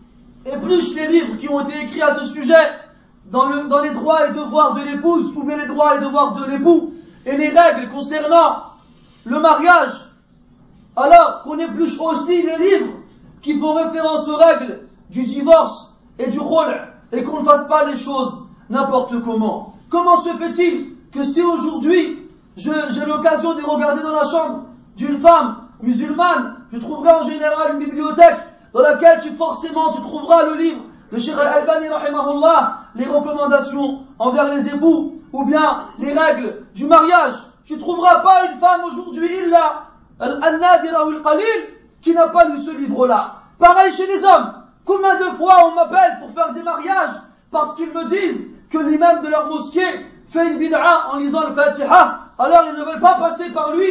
épluchent 0.46 0.94
les 0.96 1.08
livres 1.08 1.38
qui 1.38 1.50
ont 1.50 1.62
été 1.62 1.82
écrits 1.82 2.02
à 2.02 2.14
ce 2.14 2.26
sujet 2.26 2.54
dans, 3.32 3.48
les 3.82 3.94
droits 3.94 4.28
et 4.28 4.34
devoirs 4.34 4.76
de 4.76 4.82
l'épouse, 4.82 5.34
ou 5.36 5.44
bien 5.44 5.58
les 5.58 5.68
droits 5.68 5.98
et 5.98 6.00
devoirs 6.00 6.36
de 6.36 6.46
l'époux, 6.46 6.94
et 7.26 7.36
les 7.36 7.50
règles 7.50 7.92
concernant 7.92 8.64
le 9.26 9.40
mariage, 9.40 9.92
alors 10.96 11.44
qu'on 11.44 11.58
épluche 11.58 12.00
aussi 12.00 12.44
les 12.44 12.58
livres 12.58 12.94
qui 13.42 13.60
font 13.60 13.74
référence 13.74 14.28
aux 14.28 14.36
règles 14.36 14.82
du 15.10 15.24
divorce 15.24 15.96
et 16.18 16.30
du 16.30 16.40
rôle, 16.40 16.76
et 17.12 17.24
qu'on 17.24 17.40
ne 17.40 17.46
fasse 17.46 17.68
pas 17.68 17.86
les 17.86 17.98
choses 17.98 18.44
n'importe 18.70 19.20
comment. 19.24 19.74
Comment 19.90 20.18
se 20.18 20.30
fait-il 20.30 20.96
que 21.12 21.24
si 21.24 21.42
aujourd'hui 21.42 22.20
j'ai 22.58 23.06
l'occasion 23.06 23.56
de 23.56 23.64
regarder 23.64 24.04
dans 24.04 24.16
la 24.16 24.26
chambre 24.26 24.66
d'une 24.96 25.18
femme 25.18 25.68
musulmane 25.82 26.56
je 26.72 26.78
trouverai 26.78 27.12
en 27.12 27.24
général 27.24 27.74
une 27.74 27.80
bibliothèque 27.80 28.38
dans 28.74 28.82
laquelle 28.82 29.20
tu 29.22 29.30
forcément 29.32 29.92
tu 29.92 30.02
trouveras 30.02 30.46
le 30.46 30.56
livre 30.56 30.82
de 31.12 31.18
Sheikh 31.18 31.34
Al-Albani 31.34 31.88
les 32.96 33.06
recommandations 33.06 34.02
envers 34.20 34.54
les 34.54 34.68
époux 34.68 35.16
ou 35.32 35.46
bien 35.46 35.80
les 36.00 36.14
règles 36.14 36.66
du 36.76 36.86
mariage. 36.86 37.36
Tu 37.66 37.78
trouveras 37.78 38.20
pas 38.22 38.46
une 38.52 38.60
femme 38.60 38.82
aujourd'hui 38.86 39.28
illa 39.46 39.86
al-nadira 40.20 41.08
ou 41.08 41.12
al-qalil 41.12 41.74
qui 42.02 42.14
n'a 42.14 42.28
pas 42.28 42.46
lu 42.46 42.60
ce 42.60 42.72
livre-là. 42.72 43.36
Pareil 43.58 43.94
chez 43.94 44.08
les 44.08 44.24
hommes. 44.24 44.54
Combien 44.86 45.16
de 45.16 45.36
fois 45.36 45.68
on 45.68 45.76
m'appelle 45.76 46.20
pour 46.20 46.32
faire 46.32 46.54
des 46.54 46.64
mariages 46.64 47.16
parce 47.52 47.76
qu'ils 47.76 47.92
me 47.92 48.06
disent 48.06 48.48
que 48.70 48.78
l'imam 48.78 49.22
de 49.22 49.28
leur 49.30 49.48
mosquée 49.48 50.06
fait 50.30 50.52
une 50.52 50.60
bid'a 50.60 51.10
en 51.12 51.18
lisant 51.18 51.48
le 51.48 51.54
Fatiha, 51.54 52.20
alors 52.38 52.64
ils 52.72 52.80
ne 52.80 52.86
veulent 52.86 53.02
pas 53.02 53.16
passer 53.16 53.50
par 53.52 53.74
lui 53.74 53.88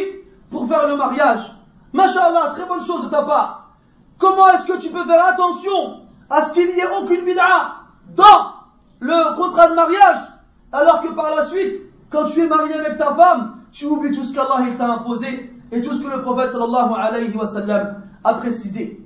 pour 0.51 0.67
faire 0.67 0.87
le 0.87 0.95
mariage. 0.95 1.51
Masha'Allah, 1.93 2.51
très 2.55 2.65
bonne 2.65 2.83
chose 2.83 3.03
de 3.03 3.09
ta 3.09 3.23
part. 3.23 3.69
Comment 4.17 4.49
est-ce 4.49 4.65
que 4.65 4.77
tu 4.77 4.89
peux 4.89 5.03
faire 5.05 5.25
attention 5.25 6.01
à 6.29 6.41
ce 6.41 6.53
qu'il 6.53 6.67
n'y 6.67 6.79
ait 6.79 6.97
aucune 7.01 7.25
bid'a 7.25 7.75
dans 8.15 8.53
le 8.99 9.35
contrat 9.37 9.69
de 9.69 9.75
mariage, 9.75 10.17
alors 10.71 11.01
que 11.01 11.09
par 11.09 11.35
la 11.35 11.45
suite, 11.45 11.81
quand 12.09 12.25
tu 12.25 12.41
es 12.41 12.47
marié 12.47 12.73
avec 12.75 12.97
ta 12.97 13.13
femme, 13.15 13.57
tu 13.71 13.85
oublies 13.85 14.15
tout 14.15 14.23
ce 14.23 14.33
qu'Allah 14.33 14.65
t'a 14.77 14.87
imposé 14.87 15.53
et 15.71 15.81
tout 15.81 15.93
ce 15.93 16.01
que 16.01 16.07
le 16.07 16.21
prophète 16.21 16.51
sallallahu 16.51 16.93
alayhi 16.97 17.35
wa 17.35 17.47
sallam 17.47 18.01
a 18.23 18.33
précisé. 18.35 18.99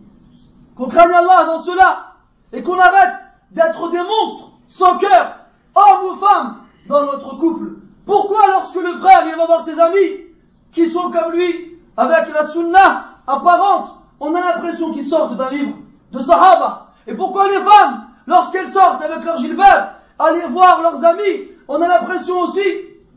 Qu'on 0.76 0.88
craigne 0.88 1.12
Allah 1.12 1.46
dans 1.46 1.60
cela 1.60 2.14
et 2.52 2.64
qu'on 2.64 2.80
arrête 2.80 3.16
d'être 3.52 3.92
des 3.92 4.00
monstres 4.00 4.52
sans 4.68 4.98
cœur, 4.98 5.36
hommes 5.76 6.12
ou 6.12 6.16
femmes, 6.16 6.58
dans 6.88 7.06
notre 7.06 7.38
couple. 7.38 7.72
Pourquoi 8.06 8.48
lorsque 8.50 8.76
le 8.76 8.98
frère 8.98 9.26
vient 9.26 9.36
voir 9.36 9.62
ses 9.62 9.80
amis 9.80 10.26
qui 10.72 10.90
sont 10.90 11.12
comme 11.12 11.34
lui, 11.34 11.80
avec 11.96 12.34
la 12.34 12.46
sunnah 12.48 13.06
apparente, 13.28 13.98
on 14.20 14.36
a 14.36 14.42
l'impression 14.42 14.92
qu'ils 14.94 15.06
sortent 15.06 15.38
d'un 15.38 15.50
livre 15.50 15.76
de 16.12 16.20
Sahaba? 16.20 16.88
Et 17.08 17.14
pourquoi 17.14 17.48
les 17.48 17.60
femmes, 17.60 18.08
lorsqu'elles 18.28 18.70
sortent 18.70 19.02
avec 19.02 19.24
leur 19.24 19.38
gilbert, 19.38 19.96
aller 20.20 20.46
voir 20.50 20.82
leurs 20.82 21.04
amis, 21.06 21.50
on 21.68 21.82
a 21.82 21.88
l'impression 21.88 22.42
aussi 22.42 22.64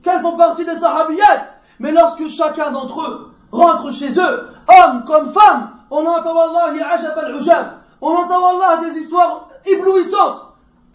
qu'elles 0.02 0.22
font 0.22 0.36
partie 0.36 0.64
des 0.64 0.76
sahabiyat. 0.76 1.46
Mais 1.80 1.92
lorsque 1.92 2.28
chacun 2.28 2.70
d'entre 2.70 3.02
eux 3.02 3.32
rentre 3.52 3.92
chez 3.92 4.10
eux, 4.18 4.48
hommes 4.68 5.04
comme 5.04 5.30
femmes, 5.32 5.70
on 5.90 6.06
entend 6.06 6.36
Allah 6.36 6.72
on 8.00 8.14
entend 8.14 8.46
Allah 8.46 8.76
des 8.78 8.98
histoires 8.98 9.48
éblouissantes, 9.64 10.45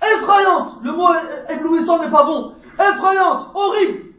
effrayantes. 0.02 0.78
Le 0.84 0.92
mot 0.92 1.08
éblouissant 1.50 2.00
n'est 2.00 2.10
pas 2.10 2.26
bon. 2.26 2.54
Effrayantes, 2.80 3.48
horribles. 3.54 4.12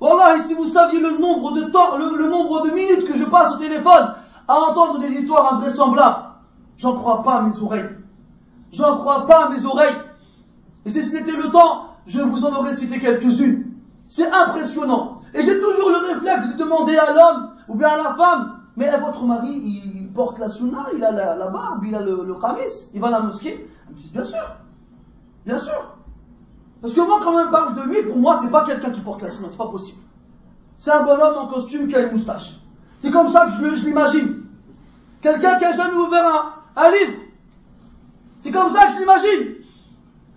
Wallah, 0.00 0.40
si 0.40 0.54
vous 0.54 0.66
saviez 0.66 1.00
le 1.00 1.18
nombre 1.18 1.52
de 1.52 1.62
temps, 1.62 1.96
le, 1.96 2.28
nombre 2.28 2.66
de 2.66 2.70
minutes 2.70 3.06
que 3.06 3.16
je 3.16 3.24
passe 3.24 3.54
au 3.54 3.56
téléphone 3.56 4.14
à 4.46 4.58
entendre 4.60 4.98
des 4.98 5.08
histoires 5.08 5.54
invraisemblables, 5.54 6.24
j'en 6.76 6.96
crois 6.96 7.22
pas 7.22 7.36
à 7.36 7.42
mes 7.42 7.62
oreilles. 7.62 7.88
J'en 8.72 8.98
crois 8.98 9.26
pas 9.26 9.46
à 9.46 9.50
mes 9.50 9.64
oreilles. 9.64 9.96
Et 10.84 10.90
si 10.90 11.02
ce 11.02 11.14
n'était 11.14 11.36
le 11.36 11.50
temps, 11.50 11.94
je 12.06 12.20
vous 12.20 12.44
en 12.44 12.54
aurais 12.54 12.74
cité 12.74 13.00
quelques-unes. 13.00 13.72
C'est 14.08 14.30
impressionnant. 14.30 15.22
Et 15.34 15.42
j'ai 15.42 15.58
toujours 15.60 15.90
le 15.90 16.14
réflexe 16.14 16.48
de 16.48 16.58
demander 16.58 16.96
à 16.96 17.12
l'homme 17.12 17.50
ou 17.68 17.74
bien 17.74 17.88
à 17.88 17.96
la 17.96 18.14
femme, 18.14 18.60
mais 18.76 18.90
votre 18.98 19.24
mari, 19.24 19.50
il 19.50 20.12
porte 20.12 20.38
la 20.38 20.48
sunna, 20.48 20.86
il 20.94 21.02
a 21.02 21.10
la, 21.10 21.48
barbe, 21.48 21.84
il 21.84 21.94
a 21.94 22.00
le, 22.00 22.22
le 22.24 22.36
il 22.94 23.00
va 23.00 23.08
à 23.08 23.10
la 23.10 23.20
mosquée? 23.20 23.68
Bien 24.12 24.24
sûr. 24.24 24.38
Bien 25.46 25.58
sûr. 25.58 25.96
Parce 26.82 26.92
que 26.92 27.00
moi, 27.00 27.20
quand 27.22 27.32
on 27.32 27.50
parle 27.50 27.76
de 27.76 27.82
lui, 27.82 28.02
pour 28.02 28.18
moi, 28.18 28.38
c'est 28.42 28.50
pas 28.50 28.64
quelqu'un 28.66 28.90
qui 28.90 29.00
porte 29.00 29.22
la 29.22 29.30
sunna, 29.30 29.48
c'est 29.48 29.56
pas 29.56 29.68
possible. 29.68 30.02
C'est 30.78 30.90
un 30.90 31.04
bonhomme 31.04 31.38
en 31.38 31.46
costume 31.46 31.88
qui 31.88 31.94
a 31.94 32.00
une 32.00 32.12
moustache. 32.12 32.60
C'est 32.98 33.10
comme 33.10 33.30
ça 33.30 33.46
que 33.46 33.52
je, 33.52 33.86
l'imagine. 33.86 34.42
Quelqu'un 35.22 35.58
qui 35.58 35.64
a 35.64 35.72
jamais 35.72 35.94
ouvert 35.94 36.62
un, 36.76 36.90
livre. 36.90 37.18
C'est 38.40 38.50
comme 38.50 38.70
ça 38.70 38.88
que 38.88 38.94
je 38.94 38.98
l'imagine. 38.98 39.54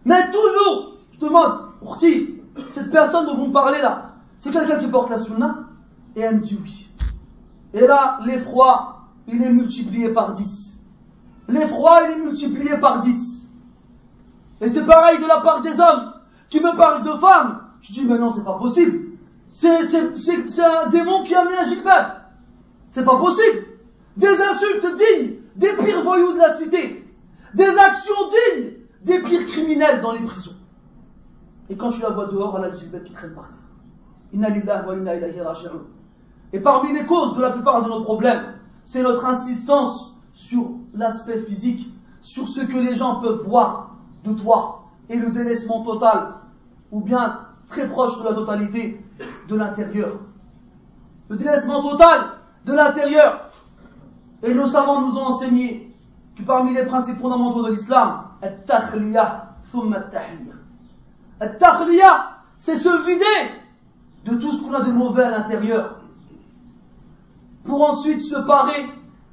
Mais 0.06 0.32
toujours, 0.32 0.98
je 1.12 1.20
demande, 1.20 1.60
Ourti, 1.82 2.36
cette 2.74 2.92
personne 2.92 3.26
dont 3.26 3.36
vous 3.36 3.48
me 3.48 3.54
parlez 3.54 3.82
là, 3.82 4.14
c'est 4.38 4.52
quelqu'un 4.52 4.80
qui 4.80 4.88
porte 4.88 5.10
la 5.10 5.20
sunna 5.20 5.66
Et 6.16 6.22
elle 6.22 6.36
me 6.36 6.42
dit 6.42 6.58
oui. 6.62 6.90
Et 7.74 7.86
là, 7.86 8.20
l'effroi, 8.26 9.08
il 9.28 9.42
est 9.42 9.52
multiplié 9.52 10.10
par 10.10 10.32
10. 10.32 10.80
L'effroi, 11.48 12.02
il 12.06 12.20
est 12.20 12.24
multiplié 12.24 12.78
par 12.78 13.00
10. 13.00 13.39
Et 14.62 14.68
c'est 14.68 14.86
pareil 14.86 15.20
de 15.22 15.28
la 15.28 15.40
part 15.40 15.62
des 15.62 15.80
hommes 15.80 16.14
qui 16.50 16.60
me 16.60 16.76
parlent 16.76 17.04
de 17.04 17.14
femmes. 17.14 17.62
Je 17.82 17.94
dis, 17.94 18.06
mais 18.06 18.18
non, 18.18 18.30
c'est 18.30 18.44
pas 18.44 18.58
possible. 18.58 19.10
C'est, 19.52 19.72
un 19.72 20.90
démon 20.90 21.24
qui 21.24 21.34
a 21.34 21.46
mis 21.46 21.56
un 21.56 21.64
gilbert. 21.64 22.26
C'est 22.90 23.06
pas 23.06 23.18
possible. 23.18 23.66
Des 24.18 24.28
insultes 24.42 24.98
dignes 24.98 25.36
des 25.56 25.76
pires 25.84 26.04
voyous 26.04 26.34
de 26.34 26.38
la 26.38 26.54
cité. 26.54 27.06
Des 27.54 27.78
actions 27.78 28.14
dignes 28.56 28.72
des 29.04 29.22
pires 29.22 29.46
criminels 29.48 30.02
dans 30.02 30.12
les 30.12 30.22
prisons. 30.22 30.56
Et 31.70 31.76
quand 31.76 31.92
tu 31.92 32.02
la 32.02 32.10
vois 32.10 32.28
dehors, 32.28 32.58
elle 32.58 32.66
a 32.66 32.70
le 32.70 32.78
gilbert 32.78 33.04
qui 33.04 33.14
traîne 33.14 33.34
par 33.34 33.48
terre. 33.48 33.60
Et 36.52 36.60
parmi 36.60 36.94
les 36.94 37.06
causes 37.06 37.36
de 37.36 37.42
la 37.42 37.52
plupart 37.52 37.84
de 37.84 37.90
nos 37.90 38.02
problèmes, 38.04 38.54
c'est 38.86 39.02
notre 39.02 39.26
insistance 39.26 40.16
sur 40.34 40.72
l'aspect 40.94 41.40
physique, 41.40 41.92
sur 42.22 42.48
ce 42.48 42.62
que 42.62 42.78
les 42.78 42.96
gens 42.96 43.22
peuvent 43.22 43.44
voir 43.46 43.89
de 44.24 44.34
toi, 44.34 44.84
et 45.10 45.18
le 45.18 45.32
délaissement 45.32 45.84
total, 45.84 46.36
ou 46.92 47.02
bien 47.02 47.40
très 47.68 47.88
proche 47.88 48.20
de 48.20 48.24
la 48.26 48.34
totalité, 48.34 49.04
de 49.48 49.56
l'intérieur. 49.56 50.20
Le 51.30 51.36
délaissement 51.36 51.88
total 51.88 52.32
de 52.66 52.74
l'intérieur. 52.74 53.50
Et 54.44 54.54
nos 54.54 54.68
savants 54.68 55.02
nous 55.02 55.18
ont 55.18 55.28
enseigné 55.28 55.96
que 56.36 56.44
parmi 56.44 56.74
les 56.74 56.86
principes 56.86 57.20
fondamentaux 57.20 57.64
de 57.64 57.72
l'islam, 57.72 58.26
c'est 62.58 62.78
se 62.78 63.06
vider 63.06 63.52
de 64.26 64.36
tout 64.36 64.52
ce 64.52 64.64
qu'on 64.64 64.74
a 64.74 64.82
de 64.82 64.92
mauvais 64.92 65.24
à 65.24 65.32
l'intérieur 65.32 66.00
pour 67.64 67.82
ensuite 67.82 68.22
se 68.22 68.38
parer 68.48 68.90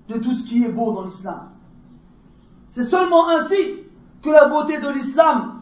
de 0.09 0.19
tout 0.19 0.33
ce 0.33 0.47
qui 0.47 0.65
est 0.65 0.69
beau 0.69 0.93
dans 0.93 1.05
l'islam. 1.05 1.51
C'est 2.69 2.85
seulement 2.85 3.29
ainsi 3.31 3.86
que 4.22 4.30
la 4.30 4.48
beauté 4.48 4.80
de 4.80 4.90
l'islam 4.90 5.62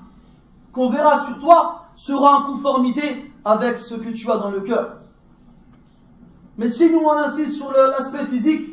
qu'on 0.74 0.90
verra 0.90 1.26
sur 1.26 1.40
toi 1.40 1.86
sera 1.96 2.38
en 2.38 2.44
conformité 2.54 3.32
avec 3.46 3.80
ce 3.80 3.96
que 3.96 4.10
tu 4.10 4.30
as 4.32 4.38
dans 4.38 4.52
le 4.52 4.62
cœur. 4.62 4.98
Mais 6.58 6.68
si 6.68 6.92
nous 6.92 7.00
on 7.00 7.14
insiste 7.14 7.56
sur 7.56 7.72
l'aspect 7.72 8.26
physique 8.26 8.70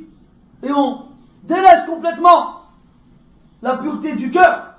et 0.62 0.73
on 0.73 1.07
délaisse 1.45 1.87
complètement 1.87 2.62
la 3.62 3.77
pureté 3.77 4.14
du 4.14 4.31
cœur, 4.31 4.75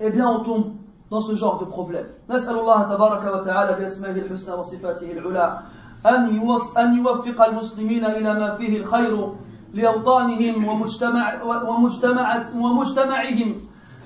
eh 0.00 0.10
bien 0.10 0.28
on 0.28 0.40
tombe 0.40 0.72
dans 1.10 1.20
ce 1.20 1.36
genre 1.36 1.58
de 1.58 1.64
problème. 1.64 2.06
أن 6.06 6.48
أن 6.76 6.98
يوفق 6.98 7.42
المسلمين 7.42 8.04
إلى 8.04 8.34
ما 8.34 8.54
فيه 8.54 8.76
الخير 8.76 9.32
لأوطانهم 9.74 10.68
ومجتمع 10.68 11.42
ومجتمع 11.42 12.42
ومجتمعهم 12.56 13.54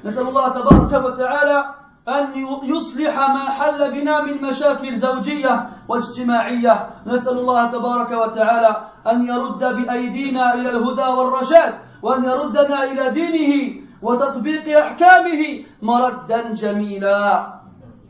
نسأل 0.06 0.28
الله 0.28 0.49
تبارك 0.49 0.93
وتعالى 1.06 1.66
أن 2.06 2.24
يصلح 2.64 3.16
ما 3.18 3.45
حل 3.58 3.91
بنا 3.91 4.22
من 4.22 4.41
مشاكل 4.41 4.95
زوجية 4.95 5.70
واجتماعية. 5.89 6.89
نسأل 7.08 7.38
الله 7.38 7.72
تبارك 7.72 8.12
وتعالى 8.12 8.72
أن 9.12 9.26
يرد 9.26 9.64
بأيدينا 9.78 10.53
إلى 10.53 10.70
الهدى 10.70 11.08
والرشاد 11.18 11.74
وأن 12.01 12.24
يردنا 12.24 12.84
إلى 12.84 13.10
دينه 13.10 13.82
وتطبيق 14.01 14.80
أحكامه 14.80 15.41
مردا 15.82 16.53
جميلا. 16.53 17.53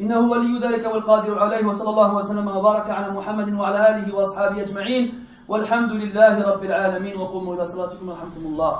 إنه 0.01 0.19
ولي 0.19 0.59
ذلك 0.59 0.83
والقادر 0.93 1.39
عليه 1.39 1.65
وصلى 1.65 1.89
الله 1.89 2.15
وسلم 2.15 2.47
وبارك 2.47 2.89
على 2.89 3.11
محمد 3.11 3.53
وعلى 3.53 3.79
آله 3.89 4.15
وأصحابه 4.15 4.61
أجمعين. 4.61 5.25
والحمد 5.47 5.91
لله 5.91 6.51
رب 6.51 6.63
العالمين 6.63 7.17
وقوموا 7.17 7.55
إلى 7.55 7.65
صلاتكم 7.65 8.09
ورحمكم 8.09 8.43
الله 8.45 8.73